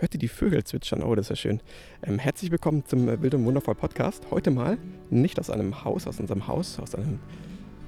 hört 0.00 0.14
ihr 0.14 0.20
die 0.20 0.28
Vögel 0.28 0.62
zwitschern? 0.64 1.02
Oh, 1.02 1.14
das 1.14 1.26
ist 1.26 1.30
ja 1.30 1.36
schön. 1.36 1.60
Ähm, 2.04 2.18
herzlich 2.18 2.50
willkommen 2.50 2.84
zum 2.86 3.08
äh, 3.08 3.20
Wild 3.20 3.34
und 3.34 3.44
Wundervoll 3.44 3.74
Podcast. 3.74 4.24
Heute 4.30 4.50
mal 4.50 4.78
nicht 5.10 5.40
aus 5.40 5.50
einem 5.50 5.84
Haus, 5.84 6.06
aus 6.06 6.20
unserem 6.20 6.46
Haus, 6.46 6.78
aus 6.78 6.94
einem, 6.94 7.18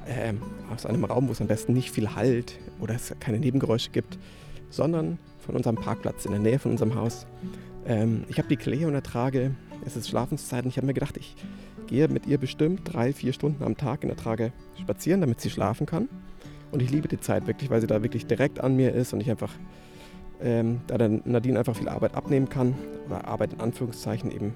ähm, 0.08 0.42
aus 0.72 0.86
einem 0.86 1.04
Raum, 1.04 1.28
wo 1.28 1.32
es 1.32 1.40
am 1.40 1.46
besten 1.46 1.72
nicht 1.72 1.92
viel 1.92 2.16
Halt 2.16 2.58
oder 2.80 2.94
es 2.94 3.14
keine 3.20 3.38
Nebengeräusche 3.38 3.90
gibt, 3.90 4.18
sondern 4.70 5.18
von 5.38 5.54
unserem 5.54 5.76
Parkplatz 5.76 6.24
in 6.24 6.32
der 6.32 6.40
Nähe 6.40 6.58
von 6.58 6.72
unserem 6.72 6.96
Haus. 6.96 7.26
Ähm, 7.86 8.24
ich 8.28 8.38
habe 8.38 8.48
die 8.48 8.56
Klee 8.56 8.84
und 8.84 8.94
ertrage, 8.94 9.54
es 9.86 9.96
ist 9.96 10.08
Schlafenszeit 10.08 10.64
und 10.64 10.70
ich 10.70 10.78
habe 10.78 10.88
mir 10.88 10.94
gedacht, 10.94 11.16
ich 11.16 11.36
gehe 11.86 12.08
mit 12.08 12.26
ihr 12.26 12.38
bestimmt 12.38 12.92
drei, 12.92 13.12
vier 13.12 13.32
Stunden 13.32 13.62
am 13.62 13.76
Tag 13.76 14.02
in 14.02 14.08
der 14.08 14.16
Trage 14.16 14.52
spazieren, 14.80 15.20
damit 15.20 15.40
sie 15.40 15.50
schlafen 15.50 15.86
kann. 15.86 16.08
Und 16.72 16.82
ich 16.82 16.90
liebe 16.90 17.08
die 17.08 17.20
Zeit 17.20 17.46
wirklich, 17.46 17.70
weil 17.70 17.80
sie 17.80 17.86
da 17.86 18.02
wirklich 18.02 18.26
direkt 18.26 18.60
an 18.60 18.74
mir 18.74 18.94
ist 18.94 19.12
und 19.12 19.20
ich 19.20 19.30
einfach 19.30 19.52
ähm, 20.42 20.80
da 20.86 20.98
dann 20.98 21.22
Nadine 21.24 21.58
einfach 21.58 21.76
viel 21.76 21.88
Arbeit 21.88 22.14
abnehmen 22.14 22.48
kann 22.48 22.74
oder 23.06 23.26
Arbeit 23.26 23.52
in 23.52 23.60
Anführungszeichen 23.60 24.30
eben. 24.30 24.54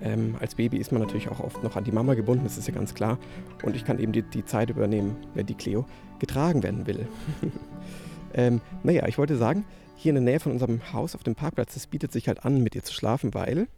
Ähm, 0.00 0.36
als 0.40 0.56
Baby 0.56 0.78
ist 0.78 0.92
man 0.92 1.00
natürlich 1.00 1.28
auch 1.28 1.40
oft 1.40 1.62
noch 1.62 1.76
an 1.76 1.84
die 1.84 1.92
Mama 1.92 2.14
gebunden, 2.14 2.44
das 2.44 2.58
ist 2.58 2.68
ja 2.68 2.74
ganz 2.74 2.94
klar. 2.94 3.18
Und 3.62 3.74
ich 3.74 3.84
kann 3.84 3.98
eben 3.98 4.12
die, 4.12 4.22
die 4.22 4.44
Zeit 4.44 4.70
übernehmen, 4.70 5.16
wenn 5.34 5.46
die 5.46 5.54
Cleo 5.54 5.86
getragen 6.18 6.62
werden 6.62 6.86
will. 6.86 7.06
ähm, 8.34 8.60
naja, 8.82 9.06
ich 9.06 9.18
wollte 9.18 9.36
sagen, 9.36 9.64
hier 9.96 10.10
in 10.10 10.16
der 10.16 10.24
Nähe 10.24 10.40
von 10.40 10.52
unserem 10.52 10.92
Haus 10.92 11.14
auf 11.14 11.22
dem 11.22 11.34
Parkplatz, 11.34 11.76
es 11.76 11.86
bietet 11.86 12.12
sich 12.12 12.28
halt 12.28 12.44
an, 12.44 12.62
mit 12.62 12.74
ihr 12.74 12.82
zu 12.82 12.92
schlafen, 12.92 13.32
weil 13.34 13.68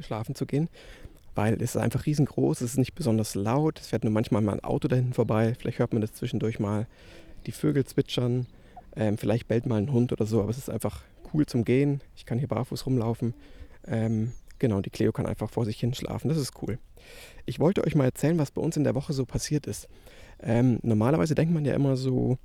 schlafen 0.00 0.34
zu 0.34 0.44
gehen, 0.44 0.68
weil 1.34 1.54
es 1.54 1.74
ist 1.74 1.76
einfach 1.76 2.06
riesengroß, 2.06 2.60
es 2.60 2.72
ist 2.72 2.78
nicht 2.78 2.94
besonders 2.94 3.34
laut, 3.34 3.80
es 3.80 3.88
fährt 3.88 4.04
nur 4.04 4.12
manchmal 4.12 4.42
mal 4.42 4.52
ein 4.54 4.64
Auto 4.64 4.88
da 4.88 4.96
hinten 4.96 5.12
vorbei, 5.12 5.54
vielleicht 5.58 5.78
hört 5.78 5.92
man 5.92 6.02
das 6.02 6.12
zwischendurch 6.12 6.58
mal, 6.58 6.86
die 7.46 7.52
Vögel 7.52 7.84
zwitschern, 7.84 8.46
ähm, 8.96 9.18
vielleicht 9.18 9.48
bellt 9.48 9.66
mal 9.66 9.80
ein 9.80 9.92
Hund 9.92 10.12
oder 10.12 10.26
so, 10.26 10.40
aber 10.40 10.50
es 10.50 10.58
ist 10.58 10.70
einfach 10.70 11.02
cool 11.32 11.46
zum 11.46 11.64
Gehen. 11.64 12.00
Ich 12.16 12.26
kann 12.26 12.38
hier 12.38 12.48
barfuß 12.48 12.86
rumlaufen. 12.86 13.34
Ähm, 13.86 14.32
genau, 14.58 14.80
die 14.80 14.90
Cleo 14.90 15.12
kann 15.12 15.26
einfach 15.26 15.50
vor 15.50 15.64
sich 15.64 15.78
hin 15.78 15.94
schlafen. 15.94 16.28
Das 16.28 16.38
ist 16.38 16.62
cool. 16.62 16.78
Ich 17.44 17.60
wollte 17.60 17.84
euch 17.84 17.94
mal 17.94 18.04
erzählen, 18.04 18.38
was 18.38 18.50
bei 18.50 18.62
uns 18.62 18.76
in 18.76 18.84
der 18.84 18.94
Woche 18.94 19.12
so 19.12 19.26
passiert 19.26 19.66
ist. 19.66 19.88
Ähm, 20.40 20.78
normalerweise 20.82 21.34
denkt 21.34 21.52
man 21.52 21.64
ja 21.64 21.74
immer 21.74 21.96
so, 21.96 22.38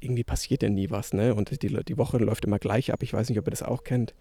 irgendwie 0.00 0.24
passiert 0.24 0.62
ja 0.62 0.68
nie 0.68 0.90
was, 0.90 1.12
ne? 1.12 1.34
Und 1.34 1.62
die, 1.62 1.68
die 1.68 1.98
Woche 1.98 2.18
läuft 2.18 2.44
immer 2.44 2.58
gleich 2.58 2.92
ab. 2.92 3.02
Ich 3.02 3.12
weiß 3.12 3.28
nicht, 3.28 3.38
ob 3.38 3.46
ihr 3.46 3.50
das 3.52 3.62
auch 3.62 3.84
kennt. 3.84 4.14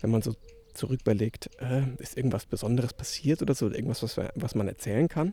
Wenn 0.00 0.10
man 0.10 0.22
so 0.22 0.34
zurücküberlegt, 0.74 1.50
äh, 1.60 1.82
ist 1.98 2.16
irgendwas 2.16 2.46
Besonderes 2.46 2.92
passiert 2.92 3.42
oder 3.42 3.54
so, 3.54 3.70
irgendwas, 3.70 4.02
was, 4.02 4.20
was 4.34 4.54
man 4.54 4.68
erzählen 4.68 5.08
kann. 5.08 5.32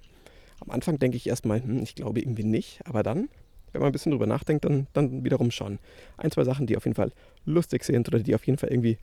Am 0.60 0.72
Anfang 0.72 1.00
denke 1.00 1.18
ich 1.18 1.28
erstmal, 1.28 1.62
hm, 1.62 1.84
ich 1.84 1.96
glaube 1.96 2.22
irgendwie 2.22 2.46
nicht, 2.46 2.82
aber 2.86 3.04
dann 3.04 3.30
wenn 3.74 3.82
man 3.82 3.90
ein 3.90 3.92
bisschen 3.92 4.12
drüber 4.12 4.28
nachdenkt, 4.28 4.66
dann, 4.66 4.88
dann 4.94 5.24
wiederum 5.24 5.52
schon. 5.52 5.80
Ein, 6.18 6.32
zwei 6.32 6.44
Sachen, 6.44 6.68
die 6.68 6.78
auf 6.78 6.86
jeden 6.86 6.96
Fall 6.96 7.12
lustig 7.46 7.84
sind 7.84 8.08
oder 8.08 8.20
die 8.20 8.36
auf 8.36 8.46
jeden 8.46 8.58
Fall 8.58 8.70
irgendwie 8.70 8.98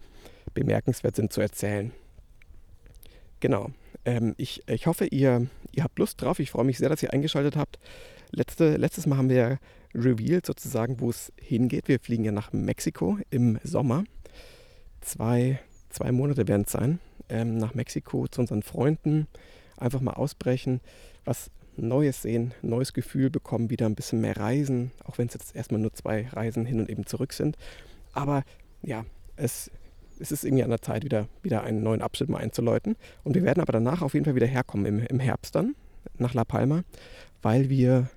bemerkenswert 0.54 1.16
sind 1.16 1.32
zu 1.32 1.40
erzählen. 1.40 1.92
Genau. 3.40 3.70
Ähm, 4.04 4.34
ich, 4.38 4.62
ich 4.68 4.86
hoffe, 4.86 5.06
ihr, 5.06 5.46
ihr 5.72 5.84
habt 5.84 5.98
Lust 5.98 6.22
drauf. 6.22 6.38
Ich 6.38 6.50
freue 6.50 6.64
mich 6.64 6.78
sehr, 6.78 6.88
dass 6.88 7.02
ihr 7.02 7.12
eingeschaltet 7.12 7.56
habt. 7.56 7.78
Letzte, 8.30 8.76
letztes 8.76 9.06
Mal 9.06 9.18
haben 9.18 9.28
wir 9.28 9.58
revealed 9.94 10.46
sozusagen, 10.46 11.00
wo 11.00 11.10
es 11.10 11.32
hingeht. 11.40 11.88
Wir 11.88 11.98
fliegen 11.98 12.24
ja 12.24 12.32
nach 12.32 12.52
Mexiko 12.52 13.18
im 13.30 13.58
Sommer. 13.64 14.04
Zwei, 15.00 15.58
zwei 15.88 16.12
Monate 16.12 16.46
werden 16.46 16.64
es 16.66 16.72
sein. 16.72 17.00
Ähm, 17.28 17.58
nach 17.58 17.74
Mexiko 17.74 18.28
zu 18.28 18.42
unseren 18.42 18.62
Freunden. 18.62 19.26
Einfach 19.76 20.00
mal 20.00 20.12
ausbrechen. 20.12 20.80
Was 21.24 21.50
Neues 21.80 22.22
sehen, 22.22 22.54
neues 22.62 22.92
Gefühl 22.92 23.30
bekommen, 23.30 23.70
wieder 23.70 23.86
ein 23.86 23.94
bisschen 23.94 24.20
mehr 24.20 24.36
reisen, 24.36 24.92
auch 25.04 25.18
wenn 25.18 25.28
es 25.28 25.34
jetzt 25.34 25.54
erstmal 25.56 25.80
nur 25.80 25.92
zwei 25.94 26.26
Reisen 26.28 26.64
hin 26.64 26.80
und 26.80 26.88
eben 26.88 27.06
zurück 27.06 27.32
sind. 27.32 27.56
Aber 28.12 28.44
ja, 28.82 29.04
es, 29.36 29.70
es 30.18 30.32
ist 30.32 30.44
irgendwie 30.44 30.64
an 30.64 30.70
der 30.70 30.82
Zeit, 30.82 31.04
wieder, 31.04 31.28
wieder 31.42 31.62
einen 31.62 31.82
neuen 31.82 32.02
Abschnitt 32.02 32.28
mal 32.28 32.38
einzuläuten. 32.38 32.96
Und 33.24 33.34
wir 33.34 33.42
werden 33.42 33.60
aber 33.60 33.72
danach 33.72 34.02
auf 34.02 34.14
jeden 34.14 34.24
Fall 34.24 34.34
wieder 34.34 34.46
herkommen, 34.46 34.86
im, 34.86 35.06
im 35.06 35.20
Herbst 35.20 35.54
dann, 35.54 35.74
nach 36.18 36.34
La 36.34 36.44
Palma, 36.44 36.82
weil 37.42 37.68
wir 37.68 38.08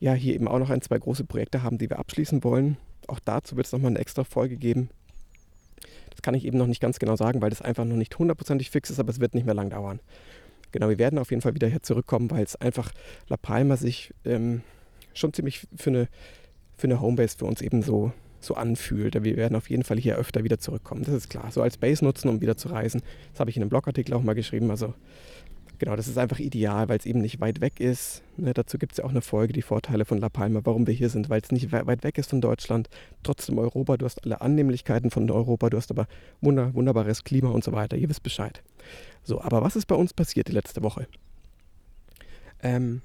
ja 0.00 0.14
hier 0.14 0.34
eben 0.34 0.48
auch 0.48 0.58
noch 0.58 0.70
ein, 0.70 0.82
zwei 0.82 0.98
große 0.98 1.24
Projekte 1.24 1.62
haben, 1.62 1.78
die 1.78 1.90
wir 1.90 1.98
abschließen 1.98 2.44
wollen. 2.44 2.76
Auch 3.06 3.20
dazu 3.20 3.56
wird 3.56 3.66
es 3.66 3.72
nochmal 3.72 3.90
eine 3.90 3.98
extra 3.98 4.24
Folge 4.24 4.56
geben. 4.56 4.90
Das 6.10 6.22
kann 6.22 6.34
ich 6.34 6.44
eben 6.44 6.58
noch 6.58 6.66
nicht 6.66 6.80
ganz 6.80 6.98
genau 6.98 7.16
sagen, 7.16 7.40
weil 7.40 7.50
das 7.50 7.62
einfach 7.62 7.84
noch 7.84 7.96
nicht 7.96 8.18
hundertprozentig 8.18 8.70
fix 8.70 8.90
ist, 8.90 8.98
aber 8.98 9.10
es 9.10 9.20
wird 9.20 9.34
nicht 9.34 9.46
mehr 9.46 9.54
lang 9.54 9.70
dauern. 9.70 10.00
Genau, 10.72 10.88
wir 10.88 10.98
werden 10.98 11.18
auf 11.18 11.30
jeden 11.30 11.42
Fall 11.42 11.54
wieder 11.54 11.68
hier 11.68 11.82
zurückkommen, 11.82 12.30
weil 12.30 12.44
es 12.44 12.56
einfach 12.56 12.92
La 13.28 13.36
Palma 13.36 13.76
sich 13.76 14.12
ähm, 14.24 14.62
schon 15.14 15.32
ziemlich 15.32 15.66
für 15.76 15.90
eine, 15.90 16.08
für 16.76 16.86
eine 16.86 17.00
Homebase 17.00 17.38
für 17.38 17.46
uns 17.46 17.62
eben 17.62 17.82
so, 17.82 18.12
so 18.40 18.54
anfühlt. 18.54 19.22
Wir 19.22 19.36
werden 19.36 19.56
auf 19.56 19.70
jeden 19.70 19.84
Fall 19.84 19.98
hier 19.98 20.16
öfter 20.16 20.44
wieder 20.44 20.58
zurückkommen, 20.58 21.04
das 21.04 21.14
ist 21.14 21.30
klar. 21.30 21.50
So 21.50 21.62
als 21.62 21.78
Base 21.78 22.04
nutzen, 22.04 22.28
um 22.28 22.40
wieder 22.40 22.56
zu 22.56 22.68
reisen. 22.68 23.02
Das 23.32 23.40
habe 23.40 23.50
ich 23.50 23.56
in 23.56 23.62
einem 23.62 23.70
Blogartikel 23.70 24.14
auch 24.14 24.22
mal 24.22 24.34
geschrieben. 24.34 24.70
Also 24.70 24.94
genau, 25.78 25.96
das 25.96 26.08
ist 26.08 26.18
einfach 26.18 26.38
ideal, 26.38 26.88
weil 26.88 26.98
es 26.98 27.06
eben 27.06 27.20
nicht 27.20 27.40
weit 27.40 27.60
weg 27.60 27.80
ist. 27.80 28.22
Ne, 28.36 28.54
dazu 28.54 28.78
gibt 28.78 28.92
es 28.92 28.98
ja 28.98 29.04
auch 29.04 29.10
eine 29.10 29.22
Folge, 29.22 29.52
die 29.52 29.62
Vorteile 29.62 30.04
von 30.04 30.18
La 30.18 30.28
Palma, 30.28 30.60
warum 30.64 30.86
wir 30.86 30.94
hier 30.94 31.08
sind, 31.08 31.28
weil 31.28 31.40
es 31.40 31.50
nicht 31.50 31.72
weit 31.72 32.04
weg 32.04 32.18
ist 32.18 32.30
von 32.30 32.40
Deutschland, 32.40 32.88
trotzdem 33.22 33.58
Europa, 33.58 33.96
du 33.96 34.04
hast 34.04 34.24
alle 34.24 34.40
Annehmlichkeiten 34.40 35.10
von 35.10 35.30
Europa, 35.30 35.70
du 35.70 35.76
hast 35.76 35.90
aber 35.90 36.06
wunder, 36.40 36.74
wunderbares 36.74 37.24
Klima 37.24 37.50
und 37.50 37.64
so 37.64 37.72
weiter, 37.72 37.96
ihr 37.96 38.08
wisst 38.08 38.22
Bescheid. 38.22 38.62
So, 39.22 39.40
aber 39.40 39.62
was 39.62 39.76
ist 39.76 39.86
bei 39.86 39.94
uns 39.94 40.14
passiert 40.14 40.48
die 40.48 40.52
letzte 40.52 40.82
Woche? 40.82 41.06
Ähm, 42.62 43.02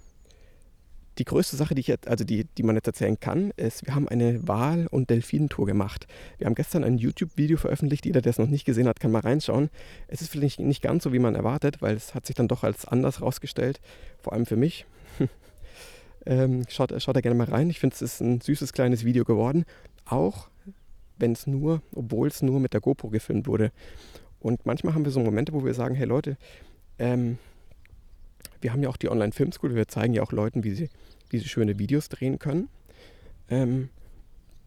die 1.17 1.25
größte 1.25 1.55
Sache, 1.55 1.75
die, 1.75 1.81
ich 1.81 1.87
jetzt, 1.87 2.07
also 2.07 2.23
die, 2.23 2.45
die 2.57 2.63
man 2.63 2.75
jetzt 2.75 2.87
erzählen 2.87 3.19
kann, 3.19 3.51
ist, 3.55 3.85
wir 3.85 3.95
haben 3.95 4.07
eine 4.07 4.47
Wal- 4.47 4.87
und 4.87 5.09
Delfinentour 5.09 5.65
gemacht. 5.65 6.07
Wir 6.37 6.47
haben 6.47 6.55
gestern 6.55 6.83
ein 6.83 6.97
YouTube-Video 6.97 7.57
veröffentlicht. 7.57 8.05
Jeder, 8.05 8.21
der 8.21 8.31
es 8.31 8.39
noch 8.39 8.47
nicht 8.47 8.65
gesehen 8.65 8.87
hat, 8.87 8.99
kann 8.99 9.11
mal 9.11 9.19
reinschauen. 9.19 9.69
Es 10.07 10.21
ist 10.21 10.31
vielleicht 10.31 10.59
nicht 10.59 10.81
ganz 10.81 11.03
so, 11.03 11.13
wie 11.13 11.19
man 11.19 11.35
erwartet, 11.35 11.81
weil 11.81 11.95
es 11.95 12.15
hat 12.15 12.25
sich 12.25 12.35
dann 12.35 12.47
doch 12.47 12.63
als 12.63 12.85
anders 12.85 13.21
rausgestellt. 13.21 13.79
Vor 14.21 14.33
allem 14.33 14.45
für 14.45 14.55
mich. 14.55 14.85
ähm, 16.25 16.63
schaut, 16.69 16.93
schaut 17.01 17.15
da 17.15 17.21
gerne 17.21 17.37
mal 17.37 17.47
rein. 17.47 17.69
Ich 17.69 17.79
finde, 17.79 17.95
es 17.95 18.01
ist 18.01 18.21
ein 18.21 18.41
süßes 18.41 18.73
kleines 18.73 19.05
Video 19.05 19.23
geworden. 19.23 19.65
Auch 20.05 20.49
wenn 21.17 21.33
es 21.33 21.45
nur, 21.45 21.81
obwohl 21.93 22.27
es 22.27 22.41
nur 22.41 22.59
mit 22.59 22.73
der 22.73 22.81
GoPro 22.81 23.09
gefilmt 23.09 23.47
wurde. 23.47 23.71
Und 24.39 24.65
manchmal 24.65 24.93
haben 24.93 25.05
wir 25.05 25.11
so 25.11 25.19
Momente, 25.19 25.53
wo 25.53 25.63
wir 25.63 25.73
sagen, 25.73 25.95
hey 25.95 26.05
Leute, 26.05 26.37
ähm, 26.99 27.37
wir 28.61 28.71
haben 28.71 28.81
ja 28.81 28.89
auch 28.89 28.97
die 28.97 29.09
Online-Filmschool, 29.09 29.75
wir 29.75 29.87
zeigen 29.87 30.13
ja 30.13 30.23
auch 30.23 30.31
Leuten, 30.31 30.63
wie 30.63 30.71
sie, 30.71 30.89
wie 31.29 31.39
sie 31.39 31.47
schöne 31.47 31.79
Videos 31.79 32.09
drehen 32.09 32.39
können. 32.39 32.69
Ähm, 33.49 33.89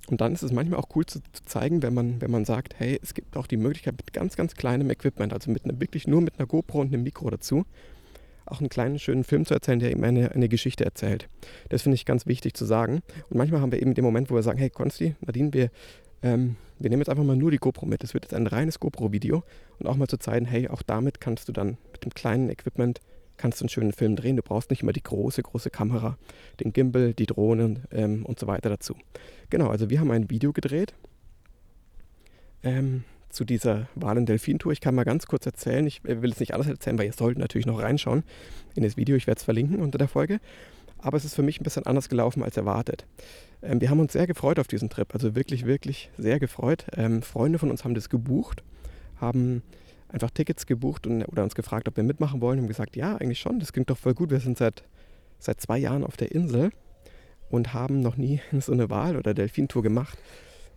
und 0.08 0.20
dann 0.20 0.32
ist 0.32 0.42
es 0.42 0.52
manchmal 0.52 0.78
auch 0.78 0.88
cool 0.94 1.04
zu, 1.04 1.20
zu, 1.32 1.44
zeigen, 1.44 1.82
wenn 1.82 1.94
man, 1.94 2.20
wenn 2.20 2.30
man 2.30 2.44
sagt, 2.44 2.78
hey, 2.78 2.98
es 3.02 3.14
gibt 3.14 3.36
auch 3.36 3.46
die 3.46 3.56
Möglichkeit 3.56 3.96
mit 3.96 4.12
ganz, 4.12 4.36
ganz 4.36 4.54
kleinem 4.54 4.90
Equipment, 4.90 5.32
also 5.32 5.50
mit 5.50 5.64
einer, 5.64 5.80
wirklich 5.80 6.06
nur 6.06 6.20
mit 6.20 6.38
einer 6.38 6.46
GoPro 6.46 6.80
und 6.80 6.92
einem 6.92 7.02
Mikro 7.02 7.28
dazu, 7.30 7.64
auch 8.44 8.60
einen 8.60 8.68
kleinen, 8.68 9.00
schönen 9.00 9.24
Film 9.24 9.44
zu 9.44 9.54
erzählen, 9.54 9.80
der 9.80 9.90
eben 9.90 10.04
eine, 10.04 10.30
eine 10.30 10.48
Geschichte 10.48 10.84
erzählt. 10.84 11.28
Das 11.68 11.82
finde 11.82 11.96
ich 11.96 12.04
ganz 12.04 12.26
wichtig 12.26 12.54
zu 12.54 12.64
sagen. 12.64 13.02
Und 13.28 13.36
manchmal 13.36 13.60
haben 13.60 13.72
wir 13.72 13.82
eben 13.82 13.94
den 13.94 14.04
Moment, 14.04 14.30
wo 14.30 14.36
wir 14.36 14.42
sagen, 14.44 14.58
hey 14.58 14.70
Konsti, 14.70 15.16
Nadine, 15.20 15.52
wir, 15.52 15.70
ähm, 16.22 16.54
wir 16.78 16.90
nehmen 16.90 17.00
jetzt 17.00 17.08
einfach 17.08 17.24
mal 17.24 17.36
nur 17.36 17.50
die 17.50 17.56
GoPro 17.56 17.86
mit. 17.86 18.04
Das 18.04 18.14
wird 18.14 18.24
jetzt 18.24 18.34
ein 18.34 18.46
reines 18.46 18.78
GoPro-Video 18.78 19.42
und 19.80 19.86
auch 19.88 19.96
mal 19.96 20.06
zu 20.06 20.18
zeigen, 20.18 20.46
hey, 20.46 20.68
auch 20.68 20.82
damit 20.82 21.20
kannst 21.20 21.48
du 21.48 21.52
dann 21.52 21.78
mit 21.90 22.04
dem 22.04 22.14
kleinen 22.14 22.48
Equipment 22.48 23.00
kannst 23.36 23.60
du 23.60 23.64
einen 23.64 23.68
schönen 23.68 23.92
Film 23.92 24.16
drehen. 24.16 24.36
Du 24.36 24.42
brauchst 24.42 24.70
nicht 24.70 24.82
immer 24.82 24.92
die 24.92 25.02
große, 25.02 25.42
große 25.42 25.70
Kamera, 25.70 26.18
den 26.60 26.72
Gimbal, 26.72 27.14
die 27.14 27.26
Drohnen 27.26 27.84
ähm, 27.90 28.24
und 28.24 28.38
so 28.38 28.46
weiter 28.46 28.68
dazu. 28.68 28.96
Genau, 29.50 29.68
also 29.68 29.90
wir 29.90 30.00
haben 30.00 30.10
ein 30.10 30.30
Video 30.30 30.52
gedreht 30.52 30.94
ähm, 32.62 33.04
zu 33.28 33.44
dieser 33.44 33.88
Walen-Delfin-Tour. 33.94 34.72
Ich 34.72 34.80
kann 34.80 34.94
mal 34.94 35.04
ganz 35.04 35.26
kurz 35.26 35.46
erzählen. 35.46 35.86
Ich 35.86 36.02
will 36.04 36.30
jetzt 36.30 36.40
nicht 36.40 36.54
alles 36.54 36.66
erzählen, 36.66 36.98
weil 36.98 37.06
ihr 37.06 37.12
sollt 37.12 37.38
natürlich 37.38 37.66
noch 37.66 37.80
reinschauen 37.80 38.24
in 38.74 38.82
das 38.82 38.96
Video. 38.96 39.16
Ich 39.16 39.26
werde 39.26 39.38
es 39.38 39.44
verlinken 39.44 39.80
unter 39.80 39.98
der 39.98 40.08
Folge. 40.08 40.40
Aber 40.98 41.16
es 41.16 41.24
ist 41.24 41.34
für 41.34 41.42
mich 41.42 41.60
ein 41.60 41.64
bisschen 41.64 41.86
anders 41.86 42.08
gelaufen 42.08 42.42
als 42.42 42.56
erwartet. 42.56 43.06
Ähm, 43.62 43.80
wir 43.80 43.90
haben 43.90 44.00
uns 44.00 44.12
sehr 44.12 44.26
gefreut 44.26 44.58
auf 44.58 44.66
diesen 44.66 44.90
Trip. 44.90 45.12
Also 45.14 45.34
wirklich, 45.34 45.66
wirklich 45.66 46.10
sehr 46.16 46.40
gefreut. 46.40 46.86
Ähm, 46.96 47.22
Freunde 47.22 47.58
von 47.58 47.70
uns 47.70 47.84
haben 47.84 47.94
das 47.94 48.08
gebucht, 48.08 48.62
haben 49.20 49.62
einfach 50.08 50.30
Tickets 50.30 50.66
gebucht 50.66 51.06
und, 51.06 51.24
oder 51.24 51.42
uns 51.42 51.54
gefragt, 51.54 51.88
ob 51.88 51.96
wir 51.96 52.04
mitmachen 52.04 52.40
wollen. 52.40 52.58
Haben 52.58 52.68
gesagt, 52.68 52.96
ja, 52.96 53.16
eigentlich 53.16 53.40
schon, 53.40 53.60
das 53.60 53.72
klingt 53.72 53.90
doch 53.90 53.98
voll 53.98 54.14
gut. 54.14 54.30
Wir 54.30 54.40
sind 54.40 54.58
seit, 54.58 54.84
seit 55.38 55.60
zwei 55.60 55.78
Jahren 55.78 56.04
auf 56.04 56.16
der 56.16 56.32
Insel 56.32 56.70
und 57.50 57.74
haben 57.74 58.00
noch 58.00 58.16
nie 58.16 58.40
so 58.60 58.72
eine 58.72 58.90
Wahl- 58.90 59.16
oder 59.16 59.34
Delfintour 59.34 59.82
gemacht. 59.82 60.18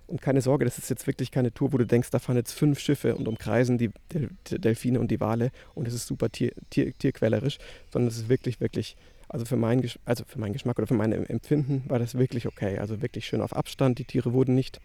Und 0.08 0.24
keine 0.24 0.42
Sorge, 0.42 0.66
das 0.66 0.80
ist 0.80 0.90
jetzt 0.90 1.06
wirklich 1.06 1.30
keine 1.30 1.54
Tour, 1.54 1.72
wo 1.72 1.78
du 1.78 1.86
denkst, 1.86 2.10
da 2.10 2.18
fahren 2.18 2.36
jetzt 2.38 2.54
fünf 2.54 2.80
Schiffe 2.80 3.16
und 3.16 3.28
umkreisen 3.28 3.78
die 3.78 3.92
Del 4.12 4.32
Delfine 4.50 5.00
und 5.00 5.12
die 5.12 5.20
Wale 5.20 5.52
und 5.76 5.88
es 5.88 5.94
ist 5.94 6.08
super 6.08 6.32
tier 6.32 6.52
tier 6.72 6.98
tierquälerisch, 6.98 7.60
sondern 7.94 8.08
es 8.08 8.18
ist 8.18 8.28
wirklich, 8.28 8.60
wirklich, 8.60 8.98
also 9.28 9.46
für, 9.46 9.56
mein, 9.56 9.88
also 10.06 10.24
für 10.26 10.40
meinen 10.40 10.54
Geschmack 10.54 10.80
oder 10.80 10.88
für 10.88 10.96
mein 10.96 11.12
Empfinden 11.12 11.84
war 11.88 12.00
das 12.00 12.18
wirklich 12.18 12.48
okay. 12.48 12.80
Also 12.80 13.04
wirklich 13.04 13.28
schön 13.28 13.42
auf 13.42 13.56
Abstand. 13.56 14.00
Die 14.00 14.04
Tiere 14.04 14.34
wurden 14.34 14.56
nicht 14.56 14.82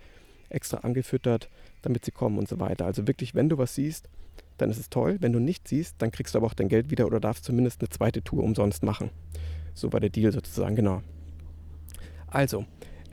extra 0.51 0.79
angefüttert, 0.79 1.49
damit 1.81 2.05
sie 2.05 2.11
kommen 2.11 2.37
und 2.37 2.47
so 2.47 2.61
weiter. 2.61 2.85
Also 2.85 3.07
wirklich, 3.07 3.35
wenn 3.35 3.49
du 3.49 3.57
was 3.57 3.75
siehst, 3.75 4.11
dann 4.59 4.71
ist 4.71 4.79
es 4.79 4.91
toll. 4.91 5.17
Wenn 5.21 5.33
du 5.33 5.41
nichts 5.41 5.71
siehst, 5.71 5.97
dann 5.99 6.11
kriegst 6.11 6.35
du 6.35 6.39
aber 6.39 6.47
auch 6.47 6.55
dein 6.55 6.69
Geld 6.69 6.91
wieder 6.91 7.07
oder 7.07 7.21
darfst 7.21 7.45
zumindest 7.45 7.81
eine 7.81 7.89
zweite 7.89 8.23
Tour 8.23 8.43
umsonst 8.43 8.83
machen. 8.83 9.11
So 9.75 9.93
war 9.93 10.01
der 10.01 10.11
Deal 10.11 10.33
sozusagen, 10.33 10.77
genau. 10.77 11.03
Also, 12.27 12.65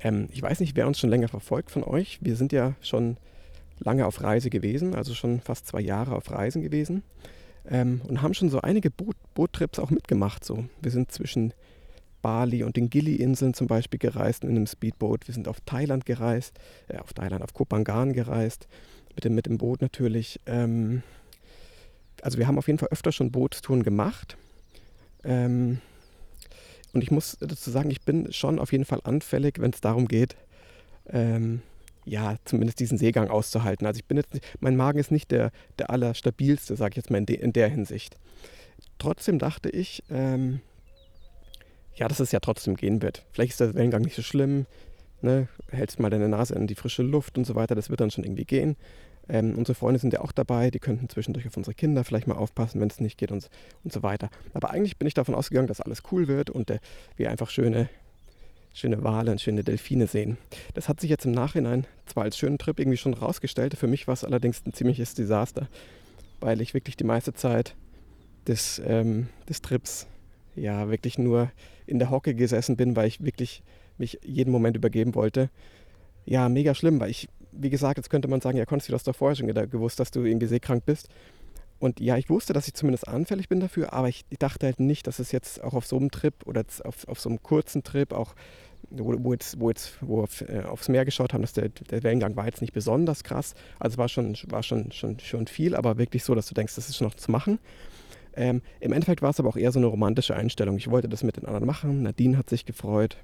ähm, 0.02 0.28
ich 0.32 0.42
weiß 0.42 0.60
nicht, 0.60 0.76
wer 0.76 0.88
uns 0.88 1.00
schon 1.00 1.10
länger 1.10 1.28
verfolgt 1.28 1.72
von 1.72 1.84
euch. 1.84 2.20
Wir 2.22 2.36
sind 2.36 2.52
ja 2.52 2.76
schon 2.82 3.18
lange 3.80 4.06
auf 4.06 4.22
Reise 4.22 4.50
gewesen, 4.50 4.96
also 4.96 5.14
schon 5.14 5.40
fast 5.42 5.68
zwei 5.68 5.82
Jahre 5.82 6.16
auf 6.16 6.32
Reisen 6.32 6.62
gewesen 6.62 7.04
ähm, 7.70 8.02
und 8.08 8.22
haben 8.22 8.34
schon 8.34 8.50
so 8.50 8.62
einige 8.62 8.90
Boot 8.90 9.16
Boottrips 9.34 9.80
auch 9.80 9.90
mitgemacht. 9.90 10.44
So. 10.44 10.66
Wir 10.82 10.92
sind 10.92 11.12
zwischen 11.12 11.54
Bali 12.22 12.64
und 12.64 12.76
den 12.76 12.90
Gili-Inseln 12.90 13.54
zum 13.54 13.68
Beispiel 13.68 14.00
gereist 14.00 14.44
in 14.44 14.52
einem 14.52 14.68
Speedboot. 14.68 15.28
Wir 15.28 15.34
sind 15.34 15.48
auf 15.48 15.58
Thailand 15.66 16.06
gereist, 16.06 16.60
äh, 16.88 16.98
auf 16.98 17.14
Thailand, 17.14 17.44
auf 17.44 17.54
Kopangan 17.54 18.14
gereist, 18.14 18.68
mit 19.16 19.24
dem, 19.24 19.36
mit 19.36 19.46
dem 19.46 19.58
Boot 19.58 19.82
natürlich. 19.82 20.40
Ähm, 20.46 21.04
also 22.22 22.38
wir 22.38 22.48
haben 22.48 22.58
auf 22.58 22.68
jeden 22.68 22.80
Fall 22.80 22.90
öfter 22.90 23.12
schon 23.12 23.32
Bootstouren 23.32 23.84
gemacht. 23.84 24.38
Ähm, 25.24 25.80
und 26.94 27.04
ich 27.04 27.12
muss 27.12 27.38
dazu 27.40 27.72
sagen, 27.72 27.90
ich 27.90 28.02
bin 28.02 28.32
schon 28.34 28.60
auf 28.60 28.72
jeden 28.72 28.86
Fall 28.86 29.00
anfällig, 29.04 29.60
wenn 29.60 29.72
es 29.72 29.82
darum 29.82 30.08
geht, 30.08 30.36
ähm, 31.08 31.62
ja, 32.06 32.36
zumindest 32.46 32.80
diesen 32.80 32.98
Seegang 32.98 33.30
auszuhalten. 33.30 33.86
Also 33.86 34.00
ich 34.00 34.06
bin 34.06 34.18
jetzt, 34.18 34.40
mein 34.60 34.76
Magen 34.76 35.00
ist 35.00 35.12
nicht 35.12 35.32
der, 35.32 35.52
der 35.78 35.90
allerstabilste, 35.90 36.76
sage 36.76 36.94
ich 36.94 36.98
jetzt 36.98 37.12
mal 37.12 37.20
in, 37.20 37.26
de, 37.26 37.38
in, 37.38 37.54
der 37.54 37.70
Hinsicht. 37.70 38.18
Trotzdem 38.98 39.40
dachte 39.40 39.70
ich, 39.70 40.04
ähm, 40.10 40.62
ja, 41.96 42.08
dass 42.08 42.20
es 42.20 42.32
ja 42.32 42.40
trotzdem 42.40 42.76
gehen 42.76 43.02
wird. 43.02 43.24
Vielleicht 43.32 43.52
ist 43.52 43.60
der 43.60 43.74
Wellengang 43.76 44.02
nicht 44.02 44.16
so 44.16 44.22
schlimm, 44.22 44.66
ne? 45.22 45.48
hältst 45.70 46.00
mal 46.00 46.10
deine 46.10 46.28
Nase 46.28 46.56
in 46.56 46.68
die 46.68 46.76
frische 46.76 47.04
Luft 47.04 47.38
und 47.38 47.46
so 47.46 47.56
weiter, 47.56 47.76
das 47.76 47.90
wird 47.90 48.02
dann 48.02 48.12
schon 48.12 48.24
irgendwie 48.24 48.46
gehen. 48.46 48.76
Ähm, 49.32 49.58
unsere 49.58 49.76
Freunde 49.76 50.00
sind 50.00 50.12
ja 50.14 50.20
auch 50.20 50.34
dabei, 50.34 50.70
die 50.70 50.80
könnten 50.80 51.08
zwischendurch 51.08 51.48
auf 51.48 51.56
unsere 51.56 51.74
Kinder 51.74 52.04
vielleicht 52.04 52.28
mal 52.28 52.36
aufpassen, 52.36 52.82
wenn 52.82 52.90
es 52.90 53.00
nicht 53.00 53.18
geht 53.18 53.32
und, 53.32 53.50
und 53.84 53.94
so 53.94 54.04
weiter. 54.04 54.30
Aber 54.54 54.72
eigentlich 54.72 54.98
bin 54.98 55.08
ich 55.08 55.14
davon 55.14 55.36
ausgegangen, 55.36 55.68
dass 55.68 55.80
alles 55.80 56.04
cool 56.12 56.28
wird 56.28 56.50
und 56.50 56.70
äh, 56.70 56.80
wir 57.16 57.32
einfach 57.32 57.50
schöne 57.50 57.90
schöne 58.74 59.04
Wale 59.04 59.32
und 59.32 59.42
schöne 59.42 59.64
Delfine 59.64 60.08
sehen. 60.08 60.38
Das 60.74 60.88
hat 60.88 61.02
sich 61.02 61.10
jetzt 61.10 61.26
im 61.26 61.32
Nachhinein 61.32 61.86
zwar 62.06 62.24
als 62.24 62.38
schönen 62.38 62.58
Trip 62.58 62.80
irgendwie 62.80 62.98
schon 62.98 63.14
rausgestellt, 63.14 63.76
für 63.76 63.88
mich 63.88 64.08
war 64.08 64.14
es 64.14 64.24
allerdings 64.24 64.66
ein 64.66 64.74
ziemliches 64.74 65.14
Desaster, 65.14 65.68
weil 66.40 66.62
ich 66.62 66.74
wirklich 66.74 66.96
die 66.96 67.04
meiste 67.04 67.34
Zeit 67.34 67.76
des, 68.48 68.82
ähm, 68.86 69.28
des 69.50 69.62
Trips 69.62 70.08
ja 70.56 70.90
wirklich 70.90 71.18
nur 71.18 71.52
in 71.86 72.00
der 72.00 72.10
Hocke 72.10 72.34
gesessen 72.34 72.78
bin, 72.78 72.96
weil 72.96 73.08
ich 73.08 73.24
wirklich 73.24 73.64
mich 73.98 74.20
jeden 74.24 74.52
Moment 74.52 74.76
übergeben 74.76 75.16
wollte. 75.16 75.50
Ja, 76.26 76.50
mega 76.50 76.74
schlimm, 76.76 77.00
weil 77.00 77.10
ich, 77.10 77.28
wie 77.52 77.70
gesagt, 77.70 77.98
jetzt 77.98 78.10
könnte 78.10 78.28
man 78.28 78.42
sagen, 78.42 78.58
ja, 78.58 78.66
konntest 78.66 78.90
du 78.90 78.94
das 78.94 79.04
doch 79.04 79.16
vorher 79.16 79.36
schon 79.36 79.48
gewusst, 79.48 80.00
dass 80.00 80.12
du 80.12 80.24
irgendwie 80.24 80.48
seekrank 80.48 80.86
bist. 80.86 81.10
Und 81.80 82.00
ja, 82.00 82.16
ich 82.16 82.30
wusste, 82.30 82.54
dass 82.54 82.68
ich 82.68 82.76
zumindest 82.76 83.08
anfällig 83.08 83.50
bin 83.50 83.60
dafür, 83.60 83.92
aber 83.92 84.08
ich, 84.08 84.24
dachte 84.38 84.68
halt 84.68 84.80
nicht, 84.80 85.08
dass 85.08 85.18
es 85.18 85.32
jetzt 85.32 85.64
auch 85.64 85.74
auf 85.74 85.88
so 85.88 85.98
einem 85.98 86.12
Trip 86.12 86.36
oder 86.46 86.64
auf, 86.84 87.08
auf 87.08 87.20
so 87.20 87.28
einem 87.28 87.42
kurzen 87.42 87.82
Trip, 87.82 88.14
auch 88.14 88.36
wo, 88.92 89.16
wo 89.24 89.34
jetzt, 89.34 89.60
wo, 89.60 89.70
jetzt, 89.70 89.98
wo 90.02 90.18
wir 90.18 90.24
auf, 90.24 90.42
äh, 90.42 90.62
aufs 90.62 90.90
Meer 90.90 91.06
geschaut 91.06 91.34
haben, 91.34 91.42
dass 91.42 91.54
der, 91.54 91.70
der 91.70 92.04
Wellengang 92.04 92.36
war 92.36 92.46
jetzt 92.46 92.62
nicht 92.62 92.74
besonders 92.74 93.24
krass. 93.24 93.56
Also 93.80 93.98
war 93.98 94.10
schon, 94.10 94.38
war 94.48 94.62
schon, 94.62 94.92
schon, 94.92 95.20
schon 95.20 95.48
viel, 95.48 95.76
aber 95.76 95.98
wirklich 95.98 96.24
so, 96.24 96.36
dass 96.36 96.48
du 96.48 96.54
denkst, 96.54 96.76
das 96.76 96.88
ist 96.88 97.02
noch 97.02 97.16
zu 97.16 97.32
machen. 97.32 97.58
Ähm, 98.36 98.62
Im 98.80 98.94
Endeffekt 98.94 99.22
war 99.22 99.32
es 99.32 99.40
aber 99.40 99.50
auch 99.50 99.58
eher 99.58 99.72
so 99.72 99.80
eine 99.80 99.88
romantische 99.88 100.36
Einstellung. 100.36 100.78
Ich 100.78 100.90
wollte 100.90 101.10
das 101.10 101.24
mit 101.24 101.38
den 101.38 101.46
anderen 101.46 101.66
machen. 101.66 102.04
Nadine 102.04 102.38
hat 102.38 102.50
sich 102.50 102.66
gefreut. 102.66 103.18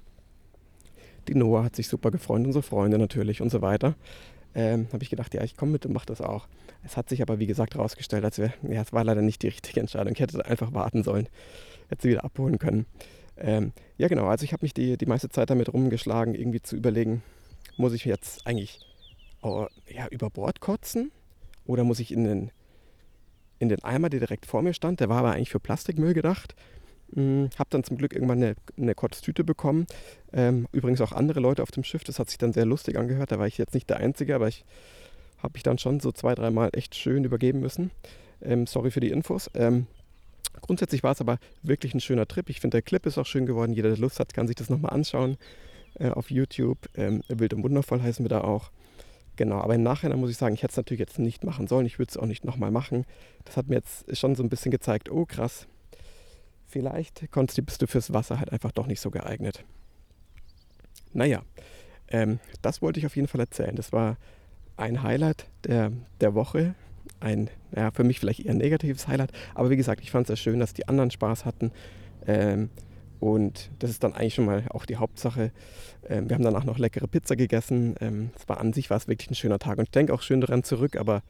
Die 1.27 1.35
Noah 1.35 1.63
hat 1.63 1.75
sich 1.75 1.87
super 1.87 2.11
gefreut, 2.11 2.45
unsere 2.45 2.63
Freunde 2.63 2.97
natürlich 2.97 3.41
und 3.41 3.49
so 3.49 3.61
weiter 3.61 3.95
ähm, 4.57 4.87
habe 4.91 5.03
ich 5.03 5.11
gedacht, 5.11 5.35
ja, 5.35 5.43
ich 5.43 5.55
komme 5.55 5.73
mit 5.73 5.85
und 5.85 5.93
mache 5.93 6.07
das 6.07 6.19
auch. 6.19 6.47
Es 6.83 6.97
hat 6.97 7.09
sich 7.09 7.21
aber, 7.21 7.37
wie 7.37 7.45
gesagt, 7.45 7.75
herausgestellt, 7.75 8.25
als 8.25 8.39
wir, 8.39 8.51
ja, 8.67 8.81
es 8.81 8.91
war 8.91 9.03
leider 9.03 9.21
nicht 9.21 9.43
die 9.43 9.47
richtige 9.47 9.79
Entscheidung. 9.79 10.13
Ich 10.13 10.19
hätte 10.19 10.43
einfach 10.45 10.73
warten 10.73 11.03
sollen, 11.03 11.29
hätte 11.89 12.01
sie 12.01 12.09
wieder 12.09 12.25
abholen 12.25 12.57
können. 12.57 12.87
Ähm, 13.37 13.71
ja, 13.97 14.07
genau, 14.07 14.25
also 14.25 14.43
ich 14.43 14.53
habe 14.53 14.65
mich 14.65 14.73
die, 14.73 14.97
die 14.97 15.05
meiste 15.05 15.29
Zeit 15.29 15.51
damit 15.51 15.71
rumgeschlagen, 15.71 16.33
irgendwie 16.33 16.61
zu 16.61 16.75
überlegen, 16.75 17.21
muss 17.77 17.93
ich 17.93 18.03
jetzt 18.05 18.47
eigentlich 18.47 18.79
oh, 19.43 19.67
ja, 19.87 20.07
über 20.07 20.31
Bord 20.31 20.59
kotzen 20.59 21.11
oder 21.65 21.83
muss 21.83 21.99
ich 21.99 22.11
in 22.11 22.23
den, 22.23 22.51
in 23.59 23.69
den 23.69 23.83
Eimer, 23.83 24.09
der 24.09 24.21
direkt 24.21 24.47
vor 24.47 24.63
mir 24.63 24.73
stand, 24.73 25.01
der 25.01 25.09
war 25.09 25.19
aber 25.19 25.33
eigentlich 25.33 25.51
für 25.51 25.59
Plastikmüll 25.59 26.15
gedacht, 26.15 26.55
hm, 27.13 27.49
habe 27.57 27.69
dann 27.69 27.83
zum 27.83 27.97
Glück 27.97 28.13
irgendwann 28.13 28.43
eine, 28.43 28.55
eine 28.77 28.95
Kotztüte 28.95 29.43
bekommen. 29.43 29.87
Ähm, 30.33 30.67
übrigens 30.71 31.01
auch 31.01 31.11
andere 31.11 31.39
Leute 31.39 31.63
auf 31.63 31.71
dem 31.71 31.83
Schiff. 31.83 32.03
Das 32.03 32.19
hat 32.19 32.29
sich 32.29 32.37
dann 32.37 32.53
sehr 32.53 32.65
lustig 32.65 32.97
angehört. 32.97 33.31
Da 33.31 33.39
war 33.39 33.47
ich 33.47 33.57
jetzt 33.57 33.73
nicht 33.73 33.89
der 33.89 33.97
Einzige, 33.97 34.35
aber 34.35 34.47
ich 34.47 34.65
habe 35.39 35.53
mich 35.53 35.63
dann 35.63 35.77
schon 35.77 35.99
so 35.99 36.11
zwei, 36.11 36.35
dreimal 36.35 36.69
echt 36.73 36.95
schön 36.95 37.23
übergeben 37.23 37.59
müssen. 37.59 37.91
Ähm, 38.41 38.67
sorry 38.67 38.91
für 38.91 38.99
die 38.99 39.09
Infos. 39.09 39.49
Ähm, 39.53 39.87
grundsätzlich 40.61 41.03
war 41.03 41.11
es 41.11 41.21
aber 41.21 41.37
wirklich 41.63 41.93
ein 41.93 41.99
schöner 41.99 42.27
Trip. 42.27 42.49
Ich 42.49 42.59
finde, 42.59 42.75
der 42.75 42.81
Clip 42.81 43.05
ist 43.05 43.17
auch 43.17 43.25
schön 43.25 43.45
geworden. 43.45 43.73
Jeder, 43.73 43.89
der 43.89 43.97
Lust 43.97 44.19
hat, 44.19 44.33
kann 44.33 44.47
sich 44.47 44.55
das 44.55 44.69
nochmal 44.69 44.93
anschauen 44.93 45.37
äh, 45.99 46.09
auf 46.09 46.31
YouTube. 46.31 46.77
Ähm, 46.95 47.21
Wild 47.27 47.53
und 47.53 47.63
Wundervoll 47.63 48.01
heißen 48.01 48.23
wir 48.23 48.29
da 48.29 48.41
auch. 48.41 48.71
Genau, 49.35 49.59
aber 49.59 49.75
im 49.75 49.83
Nachhinein 49.83 50.19
muss 50.19 50.31
ich 50.31 50.37
sagen, 50.37 50.55
ich 50.55 50.63
hätte 50.63 50.71
es 50.71 50.77
natürlich 50.77 50.99
jetzt 50.99 51.19
nicht 51.19 51.43
machen 51.43 51.67
sollen. 51.67 51.85
Ich 51.85 51.99
würde 51.99 52.09
es 52.09 52.17
auch 52.17 52.25
nicht 52.25 52.43
nochmal 52.43 52.71
machen. 52.71 53.05
Das 53.45 53.55
hat 53.55 53.67
mir 53.67 53.75
jetzt 53.75 54.17
schon 54.17 54.35
so 54.35 54.41
ein 54.41 54.49
bisschen 54.49 54.71
gezeigt, 54.71 55.11
oh 55.11 55.25
krass, 55.25 55.67
vielleicht 56.77 57.31
konntest, 57.31 57.65
bist 57.65 57.81
du 57.81 57.87
fürs 57.87 58.13
Wasser 58.13 58.39
halt 58.39 58.51
einfach 58.51 58.71
doch 58.71 58.85
nicht 58.85 59.01
so 59.01 59.09
geeignet. 59.09 59.63
Naja, 61.11 61.41
ähm, 62.07 62.39
das 62.61 62.83
wollte 62.83 62.99
ich 62.99 63.07
auf 63.07 63.15
jeden 63.15 63.27
Fall 63.27 63.41
erzählen. 63.41 63.75
Das 63.75 63.91
war 63.91 64.17
ein 64.75 65.01
Highlight 65.01 65.47
der, 65.63 65.91
der 66.21 66.35
Woche. 66.35 66.75
Ein, 67.19 67.49
ja, 67.75 67.89
für 67.89 68.03
mich 68.03 68.19
vielleicht 68.19 68.41
eher 68.41 68.53
negatives 68.53 69.07
Highlight. 69.07 69.31
Aber 69.55 69.71
wie 69.71 69.75
gesagt, 69.75 70.01
ich 70.01 70.11
fand 70.11 70.25
es 70.25 70.27
sehr 70.27 70.35
schön, 70.35 70.59
dass 70.59 70.75
die 70.75 70.87
anderen 70.87 71.09
Spaß 71.09 71.45
hatten. 71.45 71.71
Ähm, 72.27 72.69
und 73.19 73.71
das 73.79 73.89
ist 73.89 74.03
dann 74.03 74.13
eigentlich 74.13 74.35
schon 74.35 74.45
mal 74.45 74.65
auch 74.69 74.85
die 74.85 74.97
Hauptsache. 74.97 75.51
Ähm, 76.07 76.29
wir 76.29 76.35
haben 76.35 76.43
danach 76.43 76.65
noch 76.65 76.77
leckere 76.77 77.07
Pizza 77.07 77.35
gegessen. 77.35 77.95
Ähm, 78.01 78.29
es 78.35 78.47
war 78.47 78.59
an 78.59 78.71
sich 78.71 78.91
war 78.91 78.97
es 78.97 79.07
wirklich 79.07 79.31
ein 79.31 79.35
schöner 79.35 79.57
Tag. 79.57 79.79
Und 79.79 79.85
ich 79.85 79.91
denke 79.91 80.13
auch 80.13 80.21
schön 80.21 80.41
daran 80.41 80.63
zurück, 80.63 80.95
aber 80.95 81.23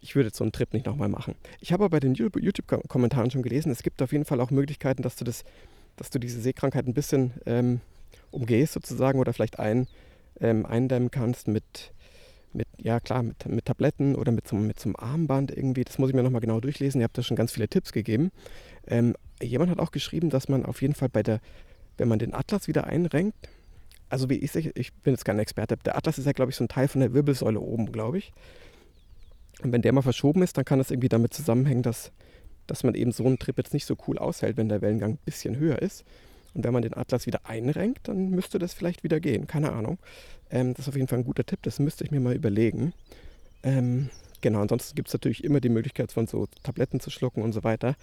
ich 0.00 0.14
würde 0.14 0.30
so 0.32 0.44
einen 0.44 0.52
Trip 0.52 0.72
nicht 0.72 0.86
nochmal 0.86 1.08
machen. 1.08 1.34
Ich 1.60 1.72
habe 1.72 1.84
aber 1.84 1.90
bei 1.90 2.00
den 2.00 2.14
YouTube-Kommentaren 2.14 3.30
schon 3.30 3.42
gelesen, 3.42 3.70
es 3.70 3.82
gibt 3.82 4.00
auf 4.02 4.12
jeden 4.12 4.24
Fall 4.24 4.40
auch 4.40 4.50
Möglichkeiten, 4.50 5.02
dass 5.02 5.16
du, 5.16 5.24
das, 5.24 5.44
dass 5.96 6.10
du 6.10 6.18
diese 6.18 6.40
Seekrankheit 6.40 6.86
ein 6.86 6.94
bisschen 6.94 7.32
ähm, 7.46 7.80
umgehst 8.30 8.74
sozusagen 8.74 9.18
oder 9.18 9.32
vielleicht 9.32 9.58
ein, 9.58 9.88
ähm, 10.40 10.66
eindämmen 10.66 11.10
kannst 11.10 11.48
mit, 11.48 11.92
mit, 12.52 12.68
ja 12.78 13.00
klar, 13.00 13.22
mit, 13.22 13.46
mit 13.46 13.64
Tabletten 13.64 14.14
oder 14.14 14.32
mit 14.32 14.46
so, 14.46 14.56
mit 14.56 14.78
so 14.78 14.88
einem 14.88 14.96
Armband 14.96 15.50
irgendwie. 15.50 15.84
Das 15.84 15.98
muss 15.98 16.10
ich 16.10 16.14
mir 16.14 16.22
nochmal 16.22 16.40
genau 16.40 16.60
durchlesen. 16.60 17.00
Ihr 17.00 17.04
habt 17.04 17.18
da 17.18 17.22
schon 17.22 17.36
ganz 17.36 17.52
viele 17.52 17.68
Tipps 17.68 17.92
gegeben. 17.92 18.30
Ähm, 18.86 19.14
jemand 19.42 19.70
hat 19.70 19.78
auch 19.78 19.90
geschrieben, 19.90 20.30
dass 20.30 20.48
man 20.48 20.64
auf 20.64 20.82
jeden 20.82 20.94
Fall 20.94 21.08
bei 21.08 21.22
der, 21.22 21.40
wenn 21.96 22.08
man 22.08 22.18
den 22.18 22.34
Atlas 22.34 22.68
wieder 22.68 22.86
einrenkt, 22.86 23.34
also 24.10 24.30
wie 24.30 24.36
ich, 24.36 24.54
ich 24.54 24.92
bin 24.94 25.12
jetzt 25.12 25.24
kein 25.24 25.38
Experte, 25.38 25.76
der 25.76 25.96
Atlas 25.96 26.18
ist 26.18 26.24
ja, 26.24 26.32
glaube 26.32 26.50
ich, 26.50 26.56
so 26.56 26.64
ein 26.64 26.68
Teil 26.68 26.88
von 26.88 27.00
der 27.00 27.12
Wirbelsäule 27.12 27.60
oben, 27.60 27.92
glaube 27.92 28.18
ich. 28.18 28.32
Und 29.62 29.72
wenn 29.72 29.82
der 29.82 29.92
mal 29.92 30.02
verschoben 30.02 30.42
ist, 30.42 30.56
dann 30.56 30.64
kann 30.64 30.78
das 30.78 30.90
irgendwie 30.90 31.08
damit 31.08 31.34
zusammenhängen, 31.34 31.82
dass, 31.82 32.12
dass 32.66 32.84
man 32.84 32.94
eben 32.94 33.12
so 33.12 33.24
einen 33.24 33.38
Trip 33.38 33.56
jetzt 33.58 33.74
nicht 33.74 33.86
so 33.86 33.96
cool 34.06 34.18
aushält, 34.18 34.56
wenn 34.56 34.68
der 34.68 34.82
Wellengang 34.82 35.12
ein 35.12 35.18
bisschen 35.24 35.56
höher 35.56 35.80
ist. 35.80 36.04
Und 36.54 36.64
wenn 36.64 36.72
man 36.72 36.82
den 36.82 36.96
Atlas 36.96 37.26
wieder 37.26 37.40
einrenkt, 37.44 38.08
dann 38.08 38.30
müsste 38.30 38.58
das 38.58 38.74
vielleicht 38.74 39.04
wieder 39.04 39.20
gehen. 39.20 39.46
Keine 39.46 39.72
Ahnung. 39.72 39.98
Ähm, 40.50 40.74
das 40.74 40.84
ist 40.84 40.88
auf 40.88 40.96
jeden 40.96 41.08
Fall 41.08 41.18
ein 41.18 41.24
guter 41.24 41.44
Tipp, 41.44 41.60
das 41.62 41.78
müsste 41.78 42.04
ich 42.04 42.10
mir 42.10 42.20
mal 42.20 42.34
überlegen. 42.34 42.92
Ähm, 43.62 44.10
genau, 44.40 44.60
ansonsten 44.60 44.94
gibt 44.94 45.08
es 45.08 45.14
natürlich 45.14 45.44
immer 45.44 45.60
die 45.60 45.68
Möglichkeit, 45.68 46.12
von 46.12 46.26
so 46.26 46.46
Tabletten 46.62 47.00
zu 47.00 47.10
schlucken 47.10 47.42
und 47.42 47.52
so 47.52 47.64
weiter. 47.64 47.96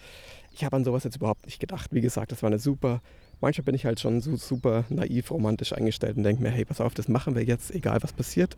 Ich 0.54 0.64
habe 0.64 0.76
an 0.76 0.84
sowas 0.84 1.04
jetzt 1.04 1.18
überhaupt 1.18 1.46
nicht 1.46 1.60
gedacht. 1.60 1.92
Wie 1.92 2.02
gesagt, 2.02 2.32
das 2.32 2.44
war 2.44 2.50
eine 2.50 2.60
super. 2.60 3.02
Manchmal 3.42 3.66
bin 3.66 3.76
ich 3.76 3.86
halt 3.86 4.00
schon 4.00 4.22
so 4.22 4.36
super 4.36 4.86
naiv, 4.90 5.32
romantisch 5.32 5.74
eingestellt 5.74 6.18
und 6.18 6.24
denke 6.24 6.42
mir, 6.44 6.52
hey, 6.52 6.66
pass 6.66 6.82
auf, 6.82 6.94
das 6.94 7.08
machen 7.08 7.36
wir 7.36 7.44
jetzt, 7.44 7.74
egal 7.74 8.02
was 8.02 8.14
passiert. 8.14 8.56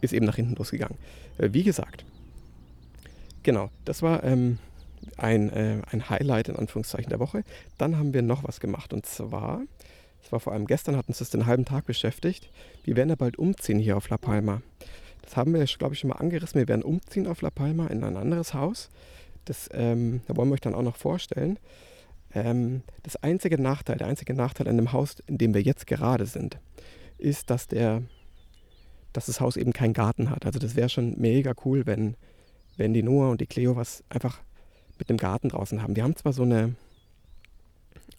Ist 0.00 0.12
eben 0.12 0.26
nach 0.26 0.36
hinten 0.36 0.54
losgegangen. 0.54 0.96
Äh, 1.38 1.50
wie 1.52 1.64
gesagt, 1.64 2.04
Genau, 3.48 3.70
das 3.86 4.02
war 4.02 4.24
ähm, 4.24 4.58
ein, 5.16 5.48
äh, 5.48 5.80
ein 5.90 6.10
Highlight 6.10 6.50
in 6.50 6.56
Anführungszeichen 6.56 7.08
der 7.08 7.18
Woche. 7.18 7.44
Dann 7.78 7.96
haben 7.96 8.12
wir 8.12 8.20
noch 8.20 8.44
was 8.44 8.60
gemacht 8.60 8.92
und 8.92 9.06
zwar, 9.06 9.62
es 10.22 10.30
war 10.30 10.38
vor 10.38 10.52
allem 10.52 10.66
gestern, 10.66 10.98
hat 10.98 11.08
uns 11.08 11.16
das 11.16 11.30
den 11.30 11.46
halben 11.46 11.64
Tag 11.64 11.86
beschäftigt. 11.86 12.50
Wir 12.84 12.94
werden 12.94 13.08
ja 13.08 13.14
bald 13.14 13.38
umziehen 13.38 13.78
hier 13.78 13.96
auf 13.96 14.10
La 14.10 14.18
Palma. 14.18 14.60
Das 15.22 15.38
haben 15.38 15.54
wir, 15.54 15.64
glaube 15.64 15.94
ich, 15.94 16.00
schon 16.00 16.08
mal 16.08 16.16
angerissen. 16.16 16.58
Wir 16.58 16.68
werden 16.68 16.82
umziehen 16.82 17.26
auf 17.26 17.40
La 17.40 17.48
Palma 17.48 17.86
in 17.86 18.04
ein 18.04 18.18
anderes 18.18 18.52
Haus. 18.52 18.90
Das 19.46 19.70
ähm, 19.72 20.20
da 20.26 20.36
wollen 20.36 20.50
wir 20.50 20.52
euch 20.52 20.60
dann 20.60 20.74
auch 20.74 20.82
noch 20.82 20.96
vorstellen. 20.96 21.58
Ähm, 22.34 22.82
das 23.02 23.16
einzige 23.16 23.58
Nachteil, 23.58 23.96
der 23.96 24.08
einzige 24.08 24.34
Nachteil 24.34 24.68
an 24.68 24.76
dem 24.76 24.92
Haus, 24.92 25.16
in 25.26 25.38
dem 25.38 25.54
wir 25.54 25.62
jetzt 25.62 25.86
gerade 25.86 26.26
sind, 26.26 26.58
ist, 27.16 27.48
dass 27.48 27.66
der, 27.66 28.02
dass 29.14 29.24
das 29.24 29.40
Haus 29.40 29.56
eben 29.56 29.72
keinen 29.72 29.94
Garten 29.94 30.28
hat. 30.28 30.44
Also 30.44 30.58
das 30.58 30.76
wäre 30.76 30.90
schon 30.90 31.18
mega 31.18 31.54
cool, 31.64 31.86
wenn 31.86 32.14
wenn 32.78 32.94
die 32.94 33.02
Noah 33.02 33.30
und 33.30 33.40
die 33.42 33.46
Cleo 33.46 33.76
was 33.76 34.02
einfach 34.08 34.40
mit 34.98 35.10
dem 35.10 35.18
Garten 35.18 35.50
draußen 35.50 35.82
haben. 35.82 35.94
Die 35.94 36.02
haben 36.02 36.16
zwar 36.16 36.32
so 36.32 36.42
eine, 36.42 36.74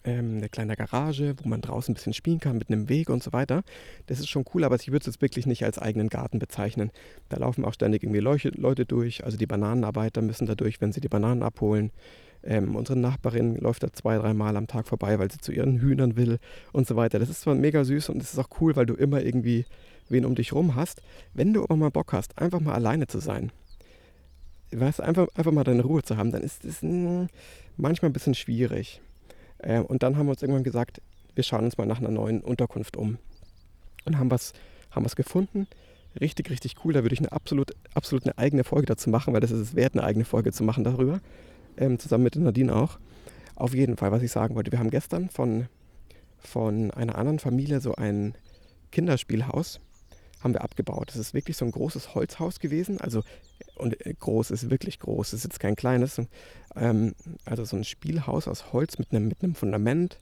ähm, 0.04 0.36
eine 0.36 0.48
kleine 0.48 0.76
Garage, 0.76 1.34
wo 1.42 1.48
man 1.48 1.60
draußen 1.60 1.92
ein 1.92 1.94
bisschen 1.94 2.14
spielen 2.14 2.40
kann 2.40 2.56
mit 2.58 2.70
einem 2.70 2.88
Weg 2.88 3.10
und 3.10 3.22
so 3.22 3.32
weiter. 3.32 3.62
Das 4.06 4.20
ist 4.20 4.28
schon 4.28 4.44
cool, 4.54 4.64
aber 4.64 4.76
ich 4.76 4.88
würde 4.88 5.00
es 5.00 5.06
jetzt 5.06 5.22
wirklich 5.22 5.46
nicht 5.46 5.64
als 5.64 5.78
eigenen 5.78 6.08
Garten 6.08 6.38
bezeichnen. 6.38 6.90
Da 7.28 7.38
laufen 7.38 7.64
auch 7.64 7.74
ständig 7.74 8.02
irgendwie 8.02 8.20
Leute 8.20 8.86
durch, 8.86 9.24
also 9.24 9.36
die 9.36 9.46
Bananenarbeiter 9.46 10.22
müssen 10.22 10.46
da 10.46 10.54
durch, 10.54 10.80
wenn 10.80 10.92
sie 10.92 11.00
die 11.00 11.08
Bananen 11.08 11.42
abholen. 11.42 11.90
Ähm, 12.42 12.74
unsere 12.76 12.98
Nachbarin 12.98 13.56
läuft 13.56 13.82
da 13.82 13.92
zwei, 13.92 14.16
dreimal 14.16 14.56
am 14.56 14.66
Tag 14.66 14.88
vorbei, 14.88 15.18
weil 15.18 15.30
sie 15.30 15.38
zu 15.38 15.52
ihren 15.52 15.80
Hühnern 15.80 16.16
will 16.16 16.38
und 16.72 16.86
so 16.86 16.96
weiter. 16.96 17.18
Das 17.18 17.28
ist 17.28 17.42
zwar 17.42 17.54
mega 17.54 17.84
süß 17.84 18.08
und 18.08 18.22
es 18.22 18.32
ist 18.32 18.38
auch 18.38 18.48
cool, 18.60 18.76
weil 18.76 18.86
du 18.86 18.94
immer 18.94 19.20
irgendwie 19.20 19.66
wen 20.10 20.24
um 20.24 20.34
dich 20.34 20.52
rum 20.52 20.74
hast, 20.74 21.02
wenn 21.34 21.52
du 21.52 21.62
aber 21.62 21.76
mal 21.76 21.90
Bock 21.90 22.12
hast, 22.12 22.38
einfach 22.38 22.60
mal 22.60 22.74
alleine 22.74 23.06
zu 23.06 23.20
sein, 23.20 23.52
weißt, 24.72 25.00
einfach, 25.00 25.28
einfach 25.34 25.52
mal 25.52 25.64
deine 25.64 25.82
Ruhe 25.82 26.02
zu 26.02 26.16
haben, 26.16 26.32
dann 26.32 26.42
ist 26.42 26.64
es 26.64 26.82
hm, 26.82 27.28
manchmal 27.76 28.10
ein 28.10 28.12
bisschen 28.12 28.34
schwierig. 28.34 29.00
Äh, 29.58 29.80
und 29.80 30.02
dann 30.02 30.16
haben 30.16 30.26
wir 30.26 30.32
uns 30.32 30.42
irgendwann 30.42 30.64
gesagt, 30.64 31.00
wir 31.34 31.44
schauen 31.44 31.64
uns 31.64 31.78
mal 31.78 31.86
nach 31.86 31.98
einer 31.98 32.10
neuen 32.10 32.40
Unterkunft 32.40 32.96
um. 32.96 33.18
Und 34.04 34.18
haben 34.18 34.30
was, 34.30 34.52
haben 34.90 35.04
was 35.04 35.16
gefunden. 35.16 35.66
Richtig, 36.20 36.50
richtig 36.50 36.76
cool. 36.84 36.92
Da 36.92 37.02
würde 37.02 37.14
ich 37.14 37.20
eine 37.20 37.32
absolut, 37.32 37.72
absolut 37.94 38.24
eine 38.24 38.36
eigene 38.38 38.64
Folge 38.64 38.86
dazu 38.86 39.10
machen, 39.10 39.32
weil 39.32 39.40
das 39.40 39.50
ist 39.50 39.60
es 39.60 39.74
wert, 39.76 39.94
eine 39.94 40.04
eigene 40.04 40.24
Folge 40.24 40.52
zu 40.52 40.64
machen 40.64 40.84
darüber. 40.84 41.20
Ähm, 41.76 41.98
zusammen 41.98 42.24
mit 42.24 42.36
Nadine 42.36 42.74
auch. 42.74 42.98
Auf 43.54 43.74
jeden 43.74 43.96
Fall, 43.96 44.10
was 44.10 44.22
ich 44.22 44.32
sagen 44.32 44.54
wollte. 44.54 44.72
Wir 44.72 44.78
haben 44.78 44.90
gestern 44.90 45.28
von, 45.28 45.66
von 46.38 46.90
einer 46.90 47.16
anderen 47.16 47.38
Familie 47.38 47.80
so 47.80 47.94
ein 47.94 48.34
Kinderspielhaus 48.90 49.80
haben 50.42 50.54
wir 50.54 50.62
abgebaut. 50.62 51.10
Das 51.10 51.16
ist 51.16 51.34
wirklich 51.34 51.56
so 51.56 51.64
ein 51.64 51.70
großes 51.70 52.14
Holzhaus 52.14 52.60
gewesen. 52.60 53.00
Also, 53.00 53.22
und 53.80 54.04
äh, 54.06 54.14
groß 54.14 54.50
ist 54.50 54.70
wirklich 54.70 54.98
groß. 54.98 55.28
Es 55.28 55.40
ist 55.40 55.44
jetzt 55.44 55.60
kein 55.60 55.76
kleines. 55.76 56.20
Ähm, 56.76 57.14
also 57.44 57.64
so 57.64 57.76
ein 57.76 57.84
Spielhaus 57.84 58.48
aus 58.48 58.72
Holz 58.72 58.98
mit 58.98 59.12
einem, 59.12 59.28
mit 59.28 59.42
einem 59.42 59.54
Fundament, 59.54 60.18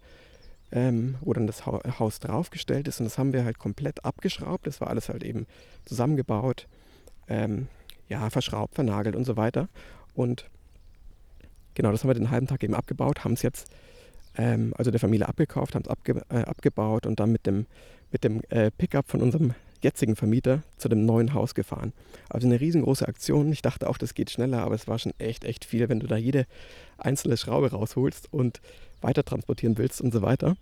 ähm, 0.70 1.16
wo 1.20 1.32
dann 1.32 1.46
das 1.46 1.66
Haus 1.66 2.20
draufgestellt 2.20 2.88
ist. 2.88 3.00
Und 3.00 3.06
das 3.06 3.18
haben 3.18 3.32
wir 3.32 3.44
halt 3.44 3.58
komplett 3.58 4.04
abgeschraubt. 4.04 4.66
Das 4.66 4.80
war 4.80 4.88
alles 4.88 5.08
halt 5.08 5.22
eben 5.22 5.46
zusammengebaut, 5.84 6.66
ähm, 7.28 7.68
ja, 8.08 8.30
verschraubt, 8.30 8.74
vernagelt 8.74 9.16
und 9.16 9.24
so 9.24 9.36
weiter. 9.36 9.68
Und 10.14 10.46
genau, 11.74 11.92
das 11.92 12.02
haben 12.02 12.10
wir 12.10 12.14
den 12.14 12.30
halben 12.30 12.46
Tag 12.46 12.62
eben 12.62 12.74
abgebaut, 12.74 13.24
haben 13.24 13.34
es 13.34 13.42
jetzt, 13.42 13.70
ähm, 14.36 14.72
also 14.76 14.90
der 14.90 15.00
Familie 15.00 15.28
abgekauft, 15.28 15.74
haben 15.74 15.82
es 15.82 15.88
abge 15.88 16.22
äh, 16.30 16.42
abgebaut 16.42 17.06
und 17.06 17.20
dann 17.20 17.32
mit 17.32 17.46
dem, 17.46 17.66
mit 18.10 18.24
dem 18.24 18.42
äh, 18.48 18.70
Pickup 18.70 19.08
von 19.08 19.22
unserem 19.22 19.54
jetzigen 19.82 20.16
Vermieter 20.16 20.62
zu 20.76 20.88
dem 20.88 21.04
neuen 21.06 21.34
Haus 21.34 21.54
gefahren. 21.54 21.92
Also 22.28 22.46
eine 22.46 22.60
riesengroße 22.60 23.06
Aktion. 23.06 23.52
Ich 23.52 23.62
dachte 23.62 23.88
auch, 23.88 23.98
das 23.98 24.14
geht 24.14 24.30
schneller, 24.30 24.62
aber 24.62 24.74
es 24.74 24.88
war 24.88 24.98
schon 24.98 25.12
echt, 25.18 25.44
echt 25.44 25.64
viel, 25.64 25.88
wenn 25.88 26.00
du 26.00 26.06
da 26.06 26.16
jede 26.16 26.46
einzelne 26.98 27.36
Schraube 27.36 27.70
rausholst 27.70 28.32
und 28.32 28.60
weiter 29.00 29.24
transportieren 29.24 29.78
willst 29.78 30.00
und 30.00 30.12
so 30.12 30.22
weiter. 30.22 30.56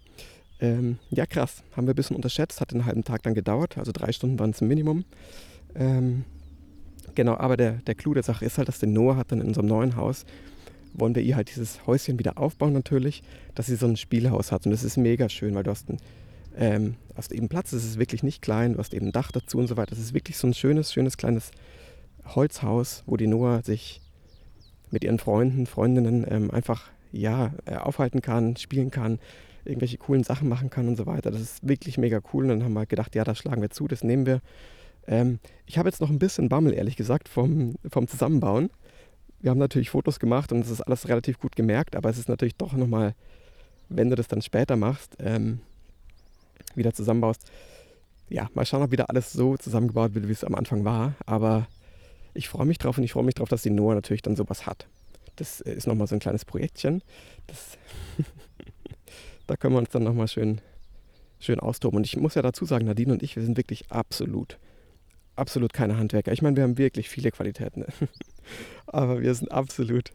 Ähm, 0.60 0.98
ja, 1.10 1.26
krass. 1.26 1.62
Haben 1.76 1.86
wir 1.86 1.94
ein 1.94 1.96
bisschen 1.96 2.16
unterschätzt. 2.16 2.60
Hat 2.60 2.72
einen 2.72 2.84
halben 2.84 3.04
Tag 3.04 3.22
dann 3.22 3.34
gedauert. 3.34 3.78
Also 3.78 3.92
drei 3.92 4.12
Stunden 4.12 4.38
waren 4.38 4.50
es 4.50 4.60
ein 4.60 4.68
Minimum. 4.68 5.04
Ähm, 5.74 6.24
genau, 7.14 7.36
aber 7.36 7.56
der, 7.56 7.72
der 7.86 7.94
Clou 7.94 8.14
der 8.14 8.22
Sache 8.22 8.44
ist 8.44 8.58
halt, 8.58 8.68
dass 8.68 8.78
der 8.78 8.88
Noah 8.88 9.16
hat 9.16 9.32
dann 9.32 9.40
in 9.40 9.48
unserem 9.48 9.66
neuen 9.66 9.96
Haus 9.96 10.24
wollen 10.98 11.14
wir 11.14 11.22
ihr 11.22 11.36
halt 11.36 11.50
dieses 11.50 11.86
Häuschen 11.86 12.18
wieder 12.18 12.38
aufbauen 12.38 12.72
natürlich, 12.72 13.22
dass 13.54 13.66
sie 13.66 13.76
so 13.76 13.86
ein 13.86 13.96
Spielhaus 13.96 14.52
hat. 14.52 14.66
Und 14.66 14.72
das 14.72 14.84
ist 14.84 14.96
mega 14.96 15.28
schön, 15.28 15.54
weil 15.54 15.62
du 15.62 15.70
hast, 15.70 15.88
ein, 15.88 15.98
ähm, 16.56 16.96
hast 17.14 17.32
eben 17.32 17.48
Platz, 17.48 17.72
es 17.72 17.84
ist 17.84 17.98
wirklich 17.98 18.22
nicht 18.22 18.42
klein, 18.42 18.74
du 18.74 18.78
hast 18.78 18.94
eben 18.94 19.06
ein 19.06 19.12
Dach 19.12 19.32
dazu 19.32 19.58
und 19.58 19.66
so 19.66 19.76
weiter. 19.76 19.90
Das 19.90 19.98
ist 19.98 20.14
wirklich 20.14 20.36
so 20.36 20.46
ein 20.46 20.54
schönes, 20.54 20.92
schönes 20.92 21.16
kleines 21.16 21.50
Holzhaus, 22.24 23.02
wo 23.06 23.16
die 23.16 23.26
Noah 23.26 23.62
sich 23.62 24.00
mit 24.90 25.04
ihren 25.04 25.18
Freunden, 25.18 25.66
Freundinnen 25.66 26.24
ähm, 26.28 26.50
einfach 26.50 26.90
ja, 27.12 27.52
äh, 27.64 27.76
aufhalten 27.76 28.22
kann, 28.22 28.56
spielen 28.56 28.90
kann, 28.90 29.18
irgendwelche 29.64 29.98
coolen 29.98 30.24
Sachen 30.24 30.48
machen 30.48 30.70
kann 30.70 30.88
und 30.88 30.96
so 30.96 31.06
weiter. 31.06 31.30
Das 31.30 31.40
ist 31.40 31.66
wirklich 31.66 31.98
mega 31.98 32.20
cool. 32.32 32.44
Und 32.44 32.50
dann 32.50 32.64
haben 32.64 32.72
wir 32.74 32.86
gedacht, 32.86 33.14
ja, 33.14 33.24
das 33.24 33.38
schlagen 33.38 33.62
wir 33.62 33.70
zu, 33.70 33.88
das 33.88 34.04
nehmen 34.04 34.26
wir. 34.26 34.40
Ähm, 35.06 35.38
ich 35.66 35.78
habe 35.78 35.88
jetzt 35.88 36.00
noch 36.00 36.10
ein 36.10 36.18
bisschen 36.18 36.48
Bammel, 36.48 36.74
ehrlich 36.74 36.96
gesagt, 36.96 37.28
vom, 37.28 37.76
vom 37.88 38.08
Zusammenbauen 38.08 38.70
wir 39.40 39.50
haben 39.50 39.58
natürlich 39.58 39.90
Fotos 39.90 40.18
gemacht 40.18 40.52
und 40.52 40.60
es 40.60 40.70
ist 40.70 40.80
alles 40.80 41.08
relativ 41.08 41.38
gut 41.38 41.56
gemerkt, 41.56 41.96
aber 41.96 42.10
es 42.10 42.18
ist 42.18 42.28
natürlich 42.28 42.56
doch 42.56 42.72
nochmal, 42.72 43.14
wenn 43.88 44.10
du 44.10 44.16
das 44.16 44.28
dann 44.28 44.42
später 44.42 44.76
machst, 44.76 45.16
ähm, 45.20 45.60
wieder 46.76 46.92
zusammenbaust. 46.92 47.42
Ja, 48.28 48.48
mal 48.54 48.66
schauen, 48.66 48.82
ob 48.82 48.90
wieder 48.90 49.10
alles 49.10 49.32
so 49.32 49.56
zusammengebaut 49.56 50.14
wird, 50.14 50.28
wie 50.28 50.32
es 50.32 50.44
am 50.44 50.54
Anfang 50.54 50.84
war. 50.84 51.14
Aber 51.26 51.68
ich 52.34 52.48
freue 52.48 52.66
mich 52.66 52.78
drauf 52.78 52.98
und 52.98 53.04
ich 53.04 53.12
freue 53.12 53.24
mich 53.24 53.34
drauf, 53.34 53.48
dass 53.48 53.62
die 53.62 53.70
Noah 53.70 53.94
natürlich 53.94 54.22
dann 54.22 54.36
sowas 54.36 54.66
hat. 54.66 54.86
Das 55.36 55.60
ist 55.60 55.86
nochmal 55.86 56.06
so 56.06 56.16
ein 56.16 56.20
kleines 56.20 56.44
Projektchen. 56.44 57.02
Das 57.46 57.78
da 59.46 59.56
können 59.56 59.74
wir 59.74 59.78
uns 59.78 59.90
dann 59.90 60.02
nochmal 60.02 60.28
schön, 60.28 60.60
schön 61.38 61.60
austoben. 61.60 61.98
Und 61.98 62.06
ich 62.06 62.16
muss 62.16 62.34
ja 62.34 62.42
dazu 62.42 62.64
sagen, 62.64 62.86
Nadine 62.86 63.12
und 63.12 63.22
ich, 63.22 63.36
wir 63.36 63.44
sind 63.44 63.56
wirklich 63.56 63.90
absolut 63.90 64.58
absolut 65.36 65.72
keine 65.72 65.96
Handwerker. 65.96 66.32
Ich 66.32 66.42
meine, 66.42 66.56
wir 66.56 66.64
haben 66.64 66.78
wirklich 66.78 67.08
viele 67.08 67.30
Qualitäten, 67.30 67.84
aber 68.86 69.20
wir 69.20 69.34
sind 69.34 69.52
absolut 69.52 70.12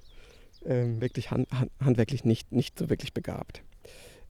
ähm, 0.66 1.00
wirklich 1.00 1.32
hand, 1.32 1.50
hand, 1.52 1.72
handwerklich 1.80 2.26
nicht, 2.26 2.52
nicht 2.52 2.78
so 2.78 2.90
wirklich 2.90 3.14
begabt. 3.14 3.62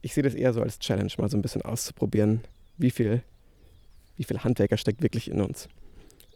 Ich 0.02 0.14
sehe 0.14 0.22
das 0.22 0.34
eher 0.34 0.52
so 0.52 0.62
als 0.62 0.78
Challenge, 0.78 1.10
mal 1.18 1.30
so 1.30 1.36
ein 1.36 1.42
bisschen 1.42 1.62
auszuprobieren, 1.62 2.40
wie 2.76 2.90
viel, 2.90 3.22
wie 4.16 4.24
viel 4.24 4.38
Handwerker 4.40 4.76
steckt 4.76 5.02
wirklich 5.02 5.30
in 5.30 5.40
uns. 5.40 5.68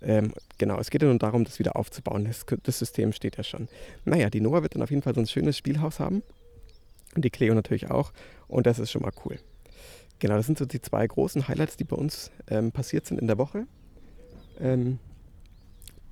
Ähm, 0.02 0.32
genau, 0.58 0.78
es 0.78 0.90
geht 0.90 1.02
ja 1.02 1.08
nur 1.08 1.18
darum, 1.18 1.44
das 1.44 1.58
wieder 1.58 1.76
aufzubauen. 1.76 2.24
Das, 2.24 2.44
das, 2.62 2.78
System 2.78 3.12
steht 3.12 3.36
ja 3.36 3.42
schon. 3.42 3.68
Naja, 4.04 4.30
die 4.30 4.40
Noah 4.40 4.62
wird 4.62 4.74
dann 4.74 4.82
auf 4.82 4.90
jeden 4.90 5.02
Fall 5.02 5.14
so 5.14 5.20
ein 5.20 5.26
schönes 5.26 5.56
Spielhaus 5.56 5.98
haben. 5.98 6.22
Und 7.14 7.24
die 7.24 7.30
Cleo 7.30 7.54
natürlich 7.54 7.90
auch. 7.90 8.12
Und 8.46 8.66
das 8.66 8.78
ist 8.78 8.90
schon 8.90 9.02
mal 9.02 9.12
cool. 9.24 9.38
Genau, 10.18 10.36
das 10.36 10.46
sind 10.46 10.58
so 10.58 10.64
die 10.64 10.80
zwei 10.80 11.06
großen 11.06 11.48
Highlights, 11.48 11.76
die 11.76 11.84
bei 11.84 11.96
uns 11.96 12.30
ähm, 12.48 12.72
passiert 12.72 13.06
sind 13.06 13.20
in 13.20 13.26
der 13.26 13.38
Woche. 13.38 13.66
Ähm, 14.60 14.98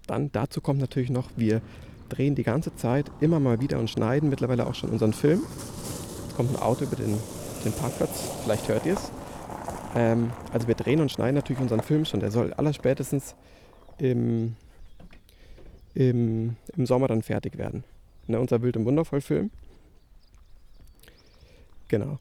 dann 0.06 0.30
dazu 0.32 0.60
kommt 0.60 0.80
natürlich 0.80 1.10
noch, 1.10 1.30
wir 1.36 1.62
drehen 2.08 2.34
die 2.34 2.42
ganze 2.42 2.74
Zeit 2.76 3.10
immer 3.20 3.40
mal 3.40 3.60
wieder 3.60 3.78
und 3.78 3.88
schneiden 3.88 4.28
mittlerweile 4.28 4.66
auch 4.66 4.74
schon 4.74 4.90
unseren 4.90 5.12
Film. 5.12 5.42
Jetzt 6.24 6.36
kommt 6.36 6.50
ein 6.50 6.60
Auto 6.60 6.84
über 6.84 6.96
den, 6.96 7.18
den 7.64 7.72
Parkplatz, 7.72 8.30
vielleicht 8.42 8.68
hört 8.68 8.86
ihr 8.86 8.94
es. 8.94 9.10
Ähm, 9.94 10.30
also 10.52 10.68
wir 10.68 10.74
drehen 10.74 11.00
und 11.00 11.10
schneiden 11.10 11.34
natürlich 11.34 11.60
unseren 11.60 11.80
Film 11.80 12.04
schon. 12.04 12.20
Der 12.20 12.30
soll 12.30 12.52
allerspätestens 12.54 13.34
im, 13.98 14.56
im, 15.94 16.56
im 16.76 16.86
Sommer 16.86 17.08
dann 17.08 17.22
fertig 17.22 17.58
werden. 17.58 17.84
Ne, 18.26 18.40
unser 18.40 18.62
Wild 18.62 18.76
und 18.76 18.84
Wundervoll 18.84 19.20
Film. 19.20 19.50
Genau. 21.88 22.18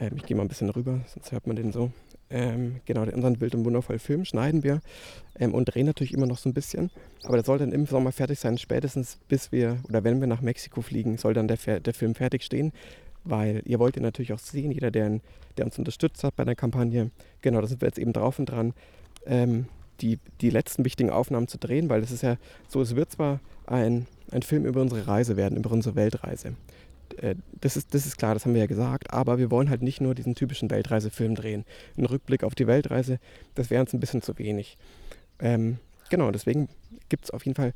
Ähm, 0.00 0.12
ich 0.16 0.24
gehe 0.24 0.36
mal 0.36 0.42
ein 0.42 0.48
bisschen 0.48 0.70
rüber, 0.70 1.00
sonst 1.12 1.32
hört 1.32 1.46
man 1.46 1.56
den 1.56 1.72
so. 1.72 1.90
Ähm, 2.30 2.80
genau, 2.84 3.02
unseren 3.02 3.40
Wild 3.40 3.54
und 3.54 3.64
Wundervoll 3.64 3.98
Film 3.98 4.26
schneiden 4.26 4.62
wir 4.62 4.80
ähm, 5.38 5.54
und 5.54 5.64
drehen 5.64 5.86
natürlich 5.86 6.12
immer 6.12 6.26
noch 6.26 6.36
so 6.36 6.48
ein 6.48 6.54
bisschen. 6.54 6.90
Aber 7.24 7.36
der 7.36 7.44
soll 7.44 7.58
dann 7.58 7.72
im 7.72 7.86
Sommer 7.86 8.12
fertig 8.12 8.38
sein, 8.38 8.58
spätestens 8.58 9.18
bis 9.28 9.50
wir 9.50 9.78
oder 9.88 10.04
wenn 10.04 10.20
wir 10.20 10.26
nach 10.26 10.42
Mexiko 10.42 10.82
fliegen, 10.82 11.16
soll 11.16 11.32
dann 11.32 11.48
der, 11.48 11.80
der 11.80 11.94
Film 11.94 12.14
fertig 12.14 12.42
stehen. 12.42 12.72
Weil 13.24 13.62
ihr 13.64 13.78
wollt 13.78 13.96
ihn 13.96 14.02
natürlich 14.02 14.32
auch 14.32 14.38
sehen, 14.38 14.70
jeder, 14.70 14.90
der, 14.90 15.20
der 15.56 15.64
uns 15.64 15.78
unterstützt 15.78 16.24
hat 16.24 16.36
bei 16.36 16.44
der 16.44 16.56
Kampagne. 16.56 17.10
Genau, 17.42 17.60
da 17.60 17.66
sind 17.66 17.80
wir 17.80 17.88
jetzt 17.88 17.98
eben 17.98 18.12
drauf 18.12 18.38
und 18.38 18.46
dran, 18.46 18.74
ähm, 19.26 19.66
die, 20.00 20.18
die 20.40 20.50
letzten 20.50 20.84
wichtigen 20.84 21.10
Aufnahmen 21.10 21.48
zu 21.48 21.58
drehen, 21.58 21.88
weil 21.88 22.02
es 22.02 22.10
ist 22.10 22.22
ja 22.22 22.36
so, 22.68 22.80
es 22.80 22.94
wird 22.94 23.10
zwar 23.10 23.40
ein, 23.66 24.06
ein 24.30 24.42
Film 24.42 24.64
über 24.64 24.80
unsere 24.80 25.06
Reise 25.06 25.36
werden, 25.36 25.58
über 25.58 25.70
unsere 25.70 25.96
Weltreise. 25.96 26.54
Äh, 27.16 27.34
das 27.60 27.76
ist, 27.76 27.94
das 27.94 28.06
ist 28.06 28.16
klar, 28.18 28.34
das 28.34 28.44
haben 28.44 28.54
wir 28.54 28.60
ja 28.60 28.66
gesagt, 28.66 29.12
aber 29.12 29.38
wir 29.38 29.50
wollen 29.50 29.70
halt 29.70 29.82
nicht 29.82 30.00
nur 30.00 30.14
diesen 30.14 30.34
typischen 30.34 30.70
Weltreisefilm 30.70 31.34
drehen. 31.34 31.64
Ein 31.96 32.06
Rückblick 32.06 32.44
auf 32.44 32.54
die 32.54 32.66
Weltreise, 32.66 33.18
das 33.54 33.70
wäre 33.70 33.82
uns 33.82 33.92
ein 33.92 34.00
bisschen 34.00 34.22
zu 34.22 34.38
wenig. 34.38 34.78
Ähm, 35.40 35.78
genau, 36.10 36.30
deswegen 36.30 36.68
gibt 37.08 37.24
es 37.24 37.30
auf 37.30 37.44
jeden 37.44 37.56
Fall 37.56 37.72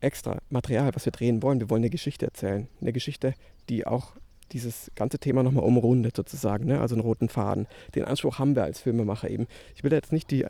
extra 0.00 0.38
Material, 0.48 0.94
was 0.94 1.04
wir 1.04 1.12
drehen 1.12 1.42
wollen. 1.42 1.60
Wir 1.60 1.70
wollen 1.70 1.82
eine 1.82 1.90
Geschichte 1.90 2.26
erzählen. 2.26 2.68
Eine 2.80 2.92
Geschichte, 2.92 3.34
die 3.68 3.86
auch 3.86 4.14
dieses 4.52 4.90
ganze 4.94 5.18
Thema 5.18 5.42
nochmal 5.42 5.64
umrundet 5.64 6.16
sozusagen, 6.16 6.66
ne? 6.66 6.80
also 6.80 6.94
einen 6.94 7.02
roten 7.02 7.28
Faden. 7.28 7.66
Den 7.94 8.04
Anspruch 8.04 8.38
haben 8.38 8.56
wir 8.56 8.64
als 8.64 8.80
Filmemacher 8.80 9.30
eben. 9.30 9.46
Ich 9.74 9.84
will 9.84 9.92
jetzt 9.92 10.12
nicht 10.12 10.30
die, 10.30 10.46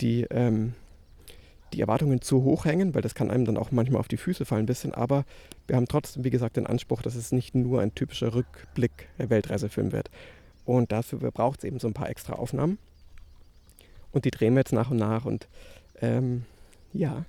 die 0.00 0.22
ähm, 0.30 0.74
die 1.72 1.80
Erwartungen 1.80 2.20
zu 2.20 2.42
hoch 2.44 2.64
hängen, 2.64 2.94
weil 2.94 3.02
das 3.02 3.14
kann 3.14 3.30
einem 3.30 3.44
dann 3.44 3.56
auch 3.56 3.70
manchmal 3.70 4.00
auf 4.00 4.08
die 4.08 4.16
Füße 4.16 4.44
fallen 4.44 4.62
ein 4.62 4.66
bisschen. 4.66 4.94
Aber 4.94 5.24
wir 5.66 5.76
haben 5.76 5.88
trotzdem, 5.88 6.24
wie 6.24 6.30
gesagt, 6.30 6.56
den 6.56 6.66
Anspruch, 6.66 7.02
dass 7.02 7.14
es 7.14 7.32
nicht 7.32 7.54
nur 7.54 7.80
ein 7.80 7.94
typischer 7.94 8.34
Rückblick-Weltreisefilm 8.34 9.92
wird. 9.92 10.10
Und 10.64 10.92
dafür 10.92 11.18
braucht 11.30 11.60
es 11.60 11.64
eben 11.64 11.78
so 11.78 11.86
ein 11.86 11.94
paar 11.94 12.08
extra 12.08 12.34
Aufnahmen. 12.34 12.78
Und 14.12 14.24
die 14.24 14.30
drehen 14.30 14.54
wir 14.54 14.60
jetzt 14.60 14.72
nach 14.72 14.90
und 14.90 14.96
nach. 14.96 15.24
Und 15.24 15.48
ähm, 16.00 16.44
ja, 16.92 17.24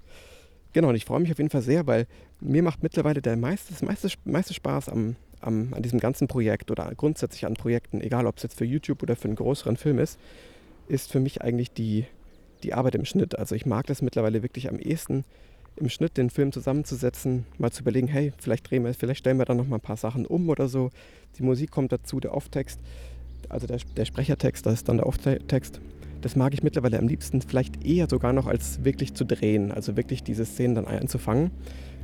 genau. 0.73 0.89
Und 0.89 0.95
ich 0.95 1.05
freue 1.05 1.19
mich 1.19 1.31
auf 1.31 1.37
jeden 1.37 1.49
Fall 1.49 1.61
sehr, 1.61 1.87
weil 1.87 2.07
mir 2.39 2.63
macht 2.63 2.83
mittlerweile 2.83 3.21
der 3.21 3.37
meiste, 3.37 3.73
das 3.73 3.81
meiste, 3.81 4.09
meiste 4.25 4.53
Spaß 4.53 4.89
am, 4.89 5.15
am, 5.41 5.73
an 5.73 5.81
diesem 5.81 5.99
ganzen 5.99 6.27
Projekt 6.27 6.71
oder 6.71 6.91
grundsätzlich 6.95 7.45
an 7.45 7.53
Projekten, 7.53 8.01
egal 8.01 8.25
ob 8.25 8.37
es 8.37 8.43
jetzt 8.43 8.57
für 8.57 8.65
YouTube 8.65 9.03
oder 9.03 9.15
für 9.15 9.25
einen 9.25 9.35
größeren 9.35 9.77
Film 9.77 9.99
ist, 9.99 10.19
ist 10.87 11.11
für 11.11 11.19
mich 11.19 11.41
eigentlich 11.41 11.71
die, 11.71 12.05
die 12.63 12.73
Arbeit 12.73 12.95
im 12.95 13.05
Schnitt. 13.05 13.37
Also 13.37 13.55
ich 13.55 13.65
mag 13.65 13.87
das 13.87 14.01
mittlerweile 14.01 14.43
wirklich 14.43 14.69
am 14.69 14.79
ehesten, 14.79 15.23
im 15.75 15.89
Schnitt 15.89 16.17
den 16.17 16.29
Film 16.29 16.51
zusammenzusetzen, 16.51 17.45
mal 17.57 17.71
zu 17.71 17.81
überlegen, 17.81 18.07
hey, 18.07 18.33
vielleicht 18.37 18.69
drehen 18.69 18.83
wir, 18.83 18.93
vielleicht 18.93 19.19
stellen 19.19 19.37
wir 19.37 19.45
da 19.45 19.53
noch 19.53 19.67
mal 19.67 19.77
ein 19.77 19.81
paar 19.81 19.97
Sachen 19.97 20.25
um 20.25 20.49
oder 20.49 20.67
so. 20.67 20.89
Die 21.37 21.43
Musik 21.43 21.71
kommt 21.71 21.91
dazu, 21.91 22.19
der 22.19 22.33
Off-Text, 22.33 22.79
also 23.49 23.67
der, 23.67 23.77
der 23.95 24.05
Sprechertext, 24.05 24.65
das 24.65 24.75
ist 24.75 24.89
dann 24.89 24.97
der 24.97 25.07
Off-Text. 25.07 25.79
Das 26.21 26.35
mag 26.35 26.53
ich 26.53 26.63
mittlerweile 26.63 26.97
am 26.97 27.07
liebsten, 27.07 27.41
vielleicht 27.41 27.85
eher 27.85 28.09
sogar 28.09 28.33
noch 28.33 28.47
als 28.47 28.83
wirklich 28.83 29.13
zu 29.13 29.23
drehen, 29.23 29.71
also 29.71 29.95
wirklich 29.95 30.23
diese 30.23 30.45
Szenen 30.45 30.75
dann 30.75 30.87
einzufangen. 30.87 31.51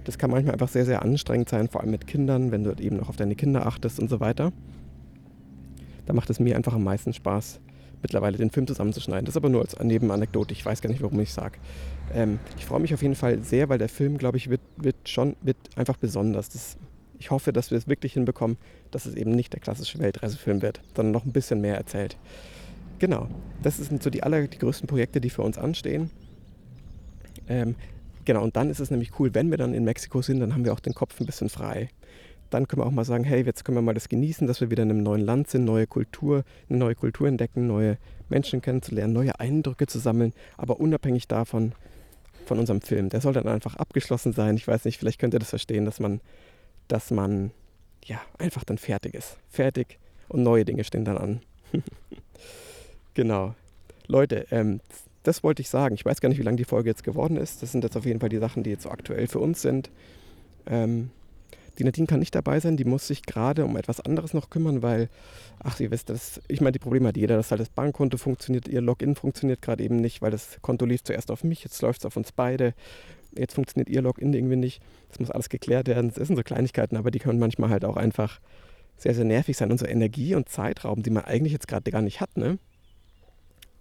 Das 0.04 0.18
kann 0.18 0.32
manchmal 0.32 0.54
einfach 0.54 0.70
sehr, 0.70 0.86
sehr 0.86 1.02
anstrengend 1.02 1.50
sein, 1.50 1.68
vor 1.70 1.82
allem 1.82 1.92
mit 1.92 2.08
Kindern, 2.08 2.52
wenn 2.52 2.64
du 2.64 2.72
eben 2.72 2.98
noch 2.98 3.10
auf 3.10 3.16
deine 3.16 3.36
Kinder 3.36 3.66
achtest 3.66 4.00
und 4.00 4.10
so 4.10 4.20
weiter. 4.20 4.52
Da 6.06 6.14
macht 6.14 6.30
es 6.30 6.40
mir 6.40 6.56
einfach 6.56 6.74
am 6.74 6.84
meisten 6.84 7.14
Spaß, 7.14 7.60
mittlerweile 8.02 8.38
den 8.38 8.50
Film 8.50 8.68
zusammenzuschneiden. 8.68 9.26
Das 9.26 9.34
ist 9.34 9.38
aber 9.38 9.50
nur 9.50 9.62
als 9.62 9.80
Nebenanekdote, 9.80 10.54
ich 10.54 10.66
weiß 10.66 10.82
gar 10.82 10.90
nicht, 10.90 11.02
warum 11.02 11.20
ich 11.20 11.30
es 11.30 11.36
sage. 11.36 11.60
Ähm, 12.14 12.40
ich 12.58 12.66
freue 12.66 12.82
mich 12.82 12.94
auf 12.94 13.02
jeden 13.02 13.16
Fall 13.16 13.42
sehr, 13.44 13.70
weil 13.70 13.78
der 13.78 13.90
Film, 13.90 14.18
glaube 14.18 14.38
ich, 14.38 14.50
wird, 14.50 14.62
wird 14.76 15.08
schon 15.08 15.36
wird 15.42 15.58
einfach 15.76 15.98
besonders. 15.98 16.50
Das, 16.50 16.78
ich 17.18 17.32
hoffe, 17.32 17.54
dass 17.54 17.72
wir 17.72 17.78
es 17.78 17.88
wirklich 17.88 18.14
hinbekommen, 18.14 18.58
dass 18.92 19.06
es 19.06 19.16
eben 19.16 19.32
nicht 19.32 19.54
der 19.54 19.62
klassische 19.62 20.00
Weltreisefilm 20.00 20.62
wird, 20.62 20.82
sondern 20.96 21.14
noch 21.14 21.26
ein 21.26 21.32
bisschen 21.32 21.62
mehr 21.62 21.78
erzählt. 21.78 22.18
Genau, 23.00 23.28
das 23.62 23.78
sind 23.78 24.04
so 24.04 24.10
die 24.10 24.24
aller 24.24 24.48
die 24.48 24.58
größten 24.58 24.88
Projekte, 24.88 25.22
die 25.22 25.30
für 25.30 25.42
uns 25.42 25.58
anstehen. 25.58 26.10
Ähm, 27.48 27.76
genau, 28.26 28.44
und 28.44 28.56
dann 28.56 28.70
ist 28.70 28.80
es 28.80 28.92
nämlich 28.92 29.20
cool, 29.20 29.34
wenn 29.34 29.50
wir 29.50 29.58
dann 29.58 29.74
in 29.74 29.84
Mexiko 29.84 30.22
sind, 30.22 30.40
dann 30.40 30.54
haben 30.54 30.66
wir 30.66 30.74
auch 30.74 30.80
den 30.80 30.94
Kopf 30.94 31.20
ein 31.20 31.26
bisschen 31.26 31.50
frei. 31.50 31.90
Dann 32.50 32.68
können 32.68 32.82
wir 32.82 32.86
auch 32.86 32.92
mal 32.92 33.06
sagen, 33.06 33.24
hey, 33.24 33.44
jetzt 33.44 33.66
können 33.66 33.78
wir 33.78 33.82
mal 33.82 33.94
das 33.94 34.10
genießen, 34.10 34.46
dass 34.46 34.62
wir 34.62 34.70
wieder 34.70 34.84
in 34.84 34.92
einem 34.92 35.04
neuen 35.04 35.22
Land 35.22 35.50
sind, 35.50 35.66
neue 35.66 35.88
Kultur, 35.88 36.44
eine 36.70 36.78
neue 36.78 36.96
Kultur 36.96 37.28
entdecken, 37.28 37.68
neue 37.68 37.98
Menschen 38.30 38.62
kennenzulernen, 38.62 39.14
neue 39.14 39.40
Eindrücke 39.40 39.88
zu 39.88 40.00
sammeln, 40.00 40.34
aber 40.58 40.80
unabhängig 40.80 41.28
davon, 41.28 41.74
von 42.46 42.60
unserem 42.60 42.82
Film. 42.82 43.10
Der 43.10 43.22
soll 43.22 43.34
dann 43.34 43.48
einfach 43.48 43.76
abgeschlossen 43.76 44.34
sein. 44.34 44.56
Ich 44.56 44.68
weiß 44.68 44.86
nicht, 44.86 45.00
vielleicht 45.00 45.20
könnt 45.20 45.34
ihr 45.34 45.40
das 45.40 45.50
verstehen, 45.50 45.86
dass 45.86 46.00
man, 46.00 46.22
dass 46.88 47.12
man 47.12 47.52
ja 48.06 48.22
einfach 48.38 48.64
dann 48.64 48.78
fertig 48.78 49.14
ist. 49.14 49.38
Fertig 49.50 49.98
und 50.28 50.44
neue 50.44 50.66
Dinge 50.66 50.84
stehen 50.84 51.06
dann 51.06 51.18
an. 51.18 51.42
genau. 53.14 53.56
Leute, 54.08 54.46
ähm, 54.52 54.82
das 55.24 55.44
wollte 55.44 55.62
ich 55.62 55.70
sagen. 55.70 55.96
Ich 55.96 56.06
weiß 56.06 56.22
gar 56.22 56.30
nicht, 56.30 56.38
wie 56.38 56.44
lange 56.44 56.58
die 56.58 56.66
Folge 56.66 56.90
jetzt 56.90 57.04
geworden 57.04 57.38
ist. 57.38 57.62
Das 57.62 57.72
sind 57.72 57.84
jetzt 57.84 57.98
auf 57.98 58.06
jeden 58.06 58.20
Fall 58.20 58.30
die 58.30 58.38
Sachen, 58.38 58.64
die 58.64 58.70
jetzt 58.70 58.84
so 58.84 58.90
aktuell 58.90 59.28
für 59.28 59.40
uns 59.40 59.62
sind. 59.62 59.90
Ähm, 60.66 61.10
die 61.80 61.84
Nadine 61.84 62.06
kann 62.06 62.20
nicht 62.20 62.36
dabei 62.36 62.60
sein, 62.60 62.78
die 62.78 62.86
muss 62.86 63.08
sich 63.08 63.24
gerade 63.24 63.66
um 63.66 63.78
etwas 63.78 64.00
anderes 64.00 64.34
noch 64.36 64.52
kümmern, 64.52 64.84
weil, 64.84 65.10
ach, 65.64 65.80
ihr 65.80 65.90
wisst, 65.90 66.10
das, 66.10 66.40
ich 66.48 66.62
meine, 66.62 66.74
die 66.74 66.80
Probleme 66.80 67.08
hat 67.08 67.18
jeder, 67.18 67.36
dass 67.36 67.50
halt 67.50 67.62
das 67.62 67.70
Bankkonto 67.70 68.18
funktioniert, 68.18 68.68
ihr 68.68 68.82
Login 68.82 69.16
funktioniert 69.16 69.62
gerade 69.62 69.84
eben 69.84 69.96
nicht, 69.96 70.22
weil 70.22 70.30
das 70.30 70.60
Konto 70.62 70.86
lief 70.86 71.04
zuerst 71.04 71.32
auf 71.32 71.44
mich, 71.44 71.64
jetzt 71.64 71.82
läuft 71.82 72.02
es 72.02 72.06
auf 72.06 72.16
uns 72.16 72.32
beide, 72.32 72.76
jetzt 73.36 73.56
funktioniert 73.56 73.90
ihr 73.90 74.04
Login 74.04 74.34
irgendwie 74.34 74.56
nicht. 74.56 74.82
Das 75.10 75.20
muss 75.20 75.32
alles 75.32 75.50
geklärt 75.50 75.88
werden. 75.88 76.12
Das 76.14 76.28
sind 76.28 76.36
so 76.36 76.44
Kleinigkeiten, 76.44 76.98
aber 76.98 77.12
die 77.12 77.20
können 77.20 77.40
manchmal 77.40 77.70
halt 77.70 77.86
auch 77.86 77.98
einfach 77.98 78.40
sehr, 78.98 79.16
sehr 79.16 79.26
nervig 79.26 79.58
sein. 79.58 79.72
Unsere 79.72 79.90
Energie 79.90 80.36
und 80.36 80.50
Zeitraum, 80.50 81.04
die 81.04 81.10
man 81.10 81.26
eigentlich 81.26 81.54
jetzt 81.54 81.68
gerade 81.68 81.90
gar 81.92 82.02
nicht 82.02 82.22
hat, 82.22 82.38
ne? 82.38 82.58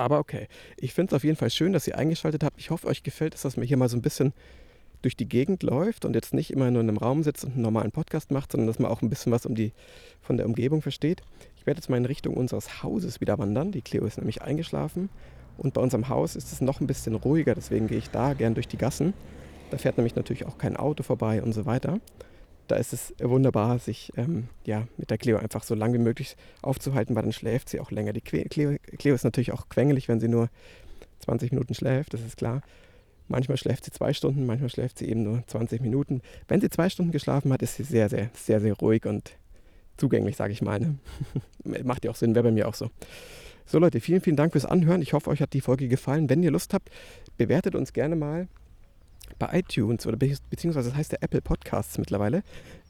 Aber 0.02 0.18
okay, 0.18 0.48
ich 0.76 0.94
finde 0.94 1.12
es 1.12 1.16
auf 1.16 1.24
jeden 1.24 1.36
Fall 1.36 1.50
schön, 1.50 1.72
dass 1.72 1.86
ihr 1.86 1.96
eingeschaltet 1.96 2.42
habt. 2.42 2.58
Ich 2.58 2.70
hoffe, 2.70 2.88
euch 2.88 3.02
gefällt 3.02 3.34
es, 3.34 3.42
dass 3.42 3.56
man 3.56 3.66
hier 3.66 3.76
mal 3.76 3.88
so 3.88 3.96
ein 3.96 4.02
bisschen 4.02 4.32
durch 5.00 5.16
die 5.16 5.28
Gegend 5.28 5.62
läuft 5.62 6.04
und 6.04 6.14
jetzt 6.14 6.34
nicht 6.34 6.52
immer 6.52 6.70
nur 6.70 6.82
in 6.82 6.88
einem 6.88 6.98
Raum 6.98 7.22
sitzt 7.22 7.44
und 7.44 7.52
einen 7.52 7.62
normalen 7.62 7.92
Podcast 7.92 8.30
macht, 8.30 8.52
sondern 8.52 8.66
dass 8.66 8.78
man 8.78 8.90
auch 8.90 9.02
ein 9.02 9.10
bisschen 9.10 9.32
was 9.32 9.46
um 9.46 9.54
die, 9.54 9.72
von 10.20 10.36
der 10.36 10.46
Umgebung 10.46 10.82
versteht. 10.82 11.22
Ich 11.56 11.66
werde 11.66 11.78
jetzt 11.78 11.88
mal 11.88 11.96
in 11.96 12.04
Richtung 12.04 12.34
unseres 12.34 12.82
Hauses 12.82 13.20
wieder 13.20 13.38
wandern. 13.38 13.70
Die 13.70 13.82
Cleo 13.82 14.04
ist 14.04 14.18
nämlich 14.18 14.42
eingeschlafen. 14.42 15.08
Und 15.56 15.74
bei 15.74 15.80
unserem 15.80 16.08
Haus 16.08 16.34
ist 16.34 16.52
es 16.52 16.60
noch 16.60 16.80
ein 16.80 16.86
bisschen 16.86 17.14
ruhiger, 17.14 17.54
deswegen 17.54 17.86
gehe 17.86 17.98
ich 17.98 18.10
da 18.10 18.32
gern 18.34 18.54
durch 18.54 18.68
die 18.68 18.78
Gassen. 18.78 19.12
Da 19.70 19.78
fährt 19.78 19.98
nämlich 19.98 20.16
natürlich 20.16 20.46
auch 20.46 20.58
kein 20.58 20.76
Auto 20.76 21.02
vorbei 21.02 21.42
und 21.42 21.52
so 21.52 21.66
weiter. 21.66 22.00
Da 22.68 22.76
ist 22.76 22.92
es 22.92 23.14
wunderbar, 23.20 23.78
sich 23.78 24.12
ähm, 24.16 24.48
ja, 24.64 24.86
mit 24.96 25.10
der 25.10 25.18
Cleo 25.18 25.36
einfach 25.36 25.62
so 25.62 25.74
lange 25.74 25.98
wie 25.98 26.02
möglich 26.02 26.36
aufzuhalten, 26.62 27.14
weil 27.14 27.22
dann 27.22 27.32
schläft 27.32 27.68
sie 27.68 27.80
auch 27.80 27.90
länger. 27.90 28.12
Die 28.12 28.20
Cleo, 28.20 28.76
Cleo 28.98 29.14
ist 29.14 29.24
natürlich 29.24 29.52
auch 29.52 29.68
quengelig, 29.68 30.08
wenn 30.08 30.20
sie 30.20 30.28
nur 30.28 30.48
20 31.20 31.52
Minuten 31.52 31.74
schläft, 31.74 32.14
das 32.14 32.22
ist 32.22 32.36
klar. 32.36 32.62
Manchmal 33.28 33.56
schläft 33.56 33.84
sie 33.84 33.90
zwei 33.90 34.12
Stunden, 34.12 34.46
manchmal 34.46 34.68
schläft 34.68 34.98
sie 34.98 35.08
eben 35.08 35.22
nur 35.22 35.42
20 35.46 35.80
Minuten. 35.80 36.22
Wenn 36.48 36.60
sie 36.60 36.68
zwei 36.70 36.88
Stunden 36.88 37.12
geschlafen 37.12 37.52
hat, 37.52 37.62
ist 37.62 37.76
sie 37.76 37.84
sehr, 37.84 38.08
sehr, 38.08 38.30
sehr, 38.34 38.60
sehr 38.60 38.74
ruhig 38.74 39.06
und 39.06 39.32
zugänglich, 39.96 40.36
sage 40.36 40.52
ich 40.52 40.62
mal. 40.62 40.80
Ne? 40.80 40.98
Macht 41.84 42.04
ja 42.04 42.10
auch 42.10 42.16
Sinn, 42.16 42.34
wäre 42.34 42.44
bei 42.44 42.50
mir 42.50 42.68
auch 42.68 42.74
so. 42.74 42.90
So 43.64 43.78
Leute, 43.78 44.00
vielen, 44.00 44.20
vielen 44.20 44.36
Dank 44.36 44.52
fürs 44.52 44.66
Anhören. 44.66 45.02
Ich 45.02 45.12
hoffe, 45.12 45.30
euch 45.30 45.40
hat 45.40 45.52
die 45.52 45.60
Folge 45.60 45.88
gefallen. 45.88 46.28
Wenn 46.28 46.42
ihr 46.42 46.50
Lust 46.50 46.74
habt, 46.74 46.90
bewertet 47.38 47.74
uns 47.74 47.92
gerne 47.92 48.16
mal 48.16 48.48
bei 49.38 49.58
iTunes 49.58 50.06
oder 50.06 50.16
beziehungsweise 50.16 50.90
das 50.90 50.98
heißt 50.98 51.12
der 51.12 51.22
Apple 51.22 51.42
Podcasts 51.42 51.98
mittlerweile. 51.98 52.42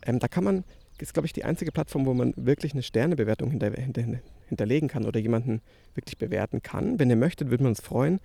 Ähm, 0.04 0.18
da 0.18 0.28
kann 0.28 0.44
man, 0.44 0.64
ist 0.98 1.14
glaube 1.14 1.26
ich 1.26 1.32
die 1.32 1.44
einzige 1.44 1.72
Plattform, 1.72 2.06
wo 2.06 2.14
man 2.14 2.32
wirklich 2.36 2.72
eine 2.72 2.82
Sternebewertung 2.82 3.50
hinter, 3.50 3.70
hinter, 3.70 4.02
hinterlegen 4.48 4.88
kann 4.88 5.04
oder 5.04 5.20
jemanden 5.20 5.60
wirklich 5.94 6.18
bewerten 6.18 6.62
kann. 6.62 6.98
Wenn 6.98 7.10
ihr 7.10 7.16
möchtet, 7.16 7.50
würden 7.50 7.64
wir 7.64 7.68
uns 7.68 7.80
freuen 7.80 8.20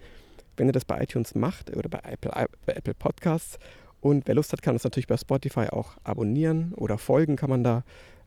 wenn 0.57 0.67
ihr 0.67 0.73
das 0.73 0.85
bei 0.85 1.01
iTunes 1.01 1.35
macht 1.35 1.75
oder 1.75 1.87
bei 1.87 1.99
Apple, 2.03 2.31
bei 2.65 2.73
Apple 2.73 2.93
Podcasts. 2.93 3.57
Und 4.01 4.27
wer 4.27 4.35
Lust 4.35 4.51
hat, 4.51 4.61
kann 4.61 4.75
uns 4.75 4.83
natürlich 4.83 5.07
bei 5.07 5.17
Spotify 5.17 5.67
auch 5.69 5.97
abonnieren 6.03 6.73
oder 6.73 6.97
folgen 6.97 7.35
kann 7.35 7.49
man 7.49 7.63
da. 7.63 7.83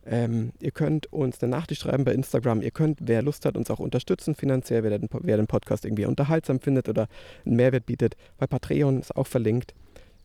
Ähm, 0.06 0.52
ihr 0.60 0.70
könnt 0.70 1.12
uns 1.12 1.42
eine 1.42 1.50
Nachricht 1.50 1.82
schreiben 1.82 2.04
bei 2.04 2.12
Instagram. 2.12 2.62
Ihr 2.62 2.70
könnt, 2.70 2.98
wer 3.02 3.22
Lust 3.22 3.44
hat, 3.44 3.56
uns 3.56 3.70
auch 3.70 3.78
unterstützen 3.78 4.34
finanziell, 4.34 4.82
wer 4.82 4.98
den, 4.98 5.08
wer 5.12 5.36
den 5.36 5.46
Podcast 5.46 5.84
irgendwie 5.84 6.06
unterhaltsam 6.06 6.60
findet 6.60 6.88
oder 6.88 7.08
einen 7.44 7.56
Mehrwert 7.56 7.86
bietet. 7.86 8.16
Bei 8.38 8.46
Patreon 8.46 9.00
ist 9.00 9.14
auch 9.14 9.26
verlinkt. 9.26 9.74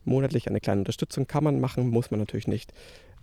Monatlich 0.04 0.48
eine 0.48 0.60
kleine 0.60 0.80
Unterstützung 0.80 1.26
kann 1.26 1.44
man 1.44 1.60
machen, 1.60 1.88
muss 1.88 2.10
man 2.10 2.20
natürlich 2.20 2.46
nicht. 2.46 2.72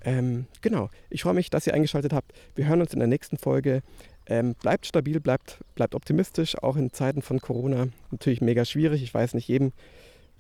Ähm, 0.04 0.48
genau, 0.62 0.90
ich 1.10 1.24
freue 1.24 1.34
mich, 1.34 1.50
dass 1.50 1.66
ihr 1.66 1.74
eingeschaltet 1.74 2.14
habt. 2.14 2.34
Wir 2.56 2.68
hören 2.68 2.82
uns 2.82 2.94
in 2.94 3.00
der 3.00 3.08
nächsten 3.08 3.38
Folge. 3.38 3.82
Ähm, 4.26 4.56
bleibt 4.56 4.86
stabil, 4.86 5.20
bleibt, 5.20 5.60
bleibt 5.76 5.96
optimistisch, 5.96 6.58
auch 6.62 6.76
in 6.76 6.92
Zeiten 6.94 7.22
von 7.22 7.40
Corona. 7.40 7.88
Natürlich 8.12 8.42
mega 8.42 8.64
schwierig. 8.66 9.02
Ich 9.02 9.14
weiß 9.14 9.34
nicht, 9.34 9.48
jedem 9.48 9.72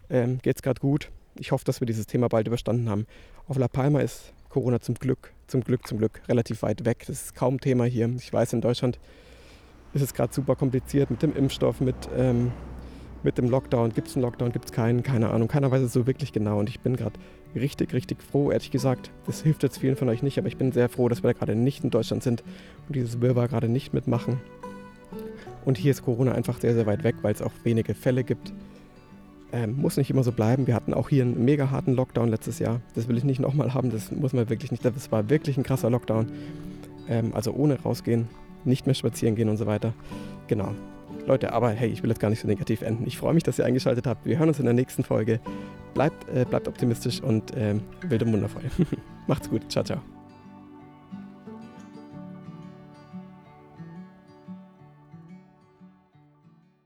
ähm, 0.10 0.40
geht 0.42 0.58
es 0.58 0.62
gerade 0.62 0.80
gut. 0.80 1.10
Ich 1.40 1.52
hoffe, 1.52 1.66
dass 1.66 1.82
wir 1.82 1.88
dieses 1.88 2.08
Thema 2.08 2.28
bald 2.28 2.48
überstanden 2.48 2.90
haben. 2.90 3.08
Auf 3.48 3.58
La 3.58 3.68
Palma 3.68 4.02
ist 4.02 4.34
Corona 4.54 4.80
zum 4.80 4.94
Glück, 4.94 5.34
zum 5.48 5.64
Glück, 5.64 5.88
zum 5.88 5.98
Glück 5.98 6.22
relativ 6.28 6.62
weit 6.62 6.86
weg. 6.86 7.06
Das 7.08 7.24
ist 7.24 7.36
kaum 7.36 7.60
Thema 7.60 7.86
hier. 7.86 8.08
Ich 8.18 8.32
weiß, 8.32 8.54
in 8.54 8.62
Deutschland 8.62 9.00
ist 9.96 10.04
es 10.04 10.14
gerade 10.14 10.32
super 10.32 10.56
kompliziert 10.56 11.10
mit 11.10 11.24
dem 11.24 11.36
Impfstoff, 11.36 11.82
mit, 11.82 11.96
ähm, 12.16 12.52
mit 13.24 13.40
dem 13.40 13.50
Lockdown. 13.50 13.94
Gibt 13.94 14.10
es 14.10 14.16
einen 14.16 14.22
Lockdown, 14.22 14.52
gibt 14.52 14.66
es 14.66 14.72
keinen? 14.72 15.02
Keine 15.02 15.32
Ahnung. 15.32 15.48
Keiner 15.48 15.72
weiß 15.72 15.82
es 15.82 15.92
so 15.92 16.06
wirklich 16.06 16.34
genau. 16.34 16.60
Und 16.60 16.70
ich 16.70 16.82
bin 16.82 16.96
gerade 16.96 17.20
richtig, 17.56 17.94
richtig 17.94 18.22
froh, 18.22 18.52
ehrlich 18.52 18.70
gesagt. 18.70 19.10
Das 19.26 19.42
hilft 19.42 19.64
jetzt 19.64 19.80
vielen 19.80 19.96
von 19.96 20.08
euch 20.08 20.22
nicht, 20.22 20.38
aber 20.38 20.50
ich 20.50 20.58
bin 20.58 20.72
sehr 20.72 20.88
froh, 20.88 21.10
dass 21.10 21.24
wir 21.24 21.34
da 21.34 21.40
gerade 21.40 21.56
nicht 21.56 21.84
in 21.84 21.90
Deutschland 21.90 22.22
sind 22.22 22.44
und 22.88 22.96
dieses 22.96 23.22
Wirrwarr 23.22 23.48
gerade 23.48 23.70
nicht 23.70 23.92
mitmachen. 23.92 24.40
Und 25.66 25.80
hier 25.80 25.90
ist 25.90 26.06
Corona 26.06 26.34
einfach 26.34 26.62
sehr, 26.62 26.76
sehr 26.76 26.86
weit 26.86 27.04
weg, 27.04 27.16
weil 27.24 27.34
es 27.34 27.42
auch 27.42 27.54
wenige 27.64 27.96
Fälle 27.96 28.24
gibt. 28.24 28.54
Ähm, 29.54 29.78
muss 29.78 29.98
nicht 29.98 30.10
immer 30.10 30.24
so 30.24 30.32
bleiben. 30.32 30.66
Wir 30.66 30.74
hatten 30.74 30.96
auch 30.96 31.10
hier 31.10 31.24
einen 31.24 31.46
mega 31.46 31.70
harten 31.70 31.94
Lockdown 31.94 32.28
letztes 32.28 32.58
Jahr. 32.58 32.82
Das 32.96 33.08
will 33.08 33.18
ich 33.18 33.24
nicht 33.24 33.40
nochmal 33.40 33.76
haben, 33.76 33.92
das 33.92 34.12
muss 34.12 34.34
man 34.34 34.50
wirklich 34.50 34.72
nicht. 34.72 34.84
Das 34.84 35.12
war 35.12 35.30
wirklich 35.30 35.58
ein 35.58 35.64
krasser 35.64 35.92
Lockdown. 35.92 36.32
Ähm, 37.08 37.32
also 37.36 37.54
ohne 37.54 37.80
rausgehen, 37.80 38.28
nicht 38.66 38.88
mehr 38.88 38.96
spazieren 38.96 39.36
gehen 39.36 39.50
und 39.50 39.58
so 39.58 39.68
weiter. 39.68 39.94
Genau. 40.48 40.74
Leute, 41.28 41.54
aber 41.54 41.70
hey, 41.70 41.90
ich 41.90 42.02
will 42.02 42.10
jetzt 42.10 42.20
gar 42.20 42.30
nicht 42.30 42.42
so 42.42 42.48
negativ 42.48 42.82
enden. 42.82 43.06
Ich 43.06 43.18
freue 43.18 43.36
mich, 43.36 43.44
dass 43.44 43.60
ihr 43.60 43.66
eingeschaltet 43.66 44.08
habt. 44.08 44.26
Wir 44.26 44.40
hören 44.40 44.50
uns 44.50 44.60
in 44.60 44.66
der 44.66 44.74
nächsten 44.74 45.04
Folge. 45.04 45.40
Bleibt, 45.94 46.28
äh, 46.30 46.46
bleibt 46.46 46.68
optimistisch 46.68 47.22
und 47.22 47.56
äh, 47.56 47.76
wild 48.10 48.24
und 48.24 48.34
wundervoll. 48.34 48.64
Macht's 49.28 49.50
gut. 49.50 49.72
Ciao, 49.72 49.84
ciao. 49.84 50.13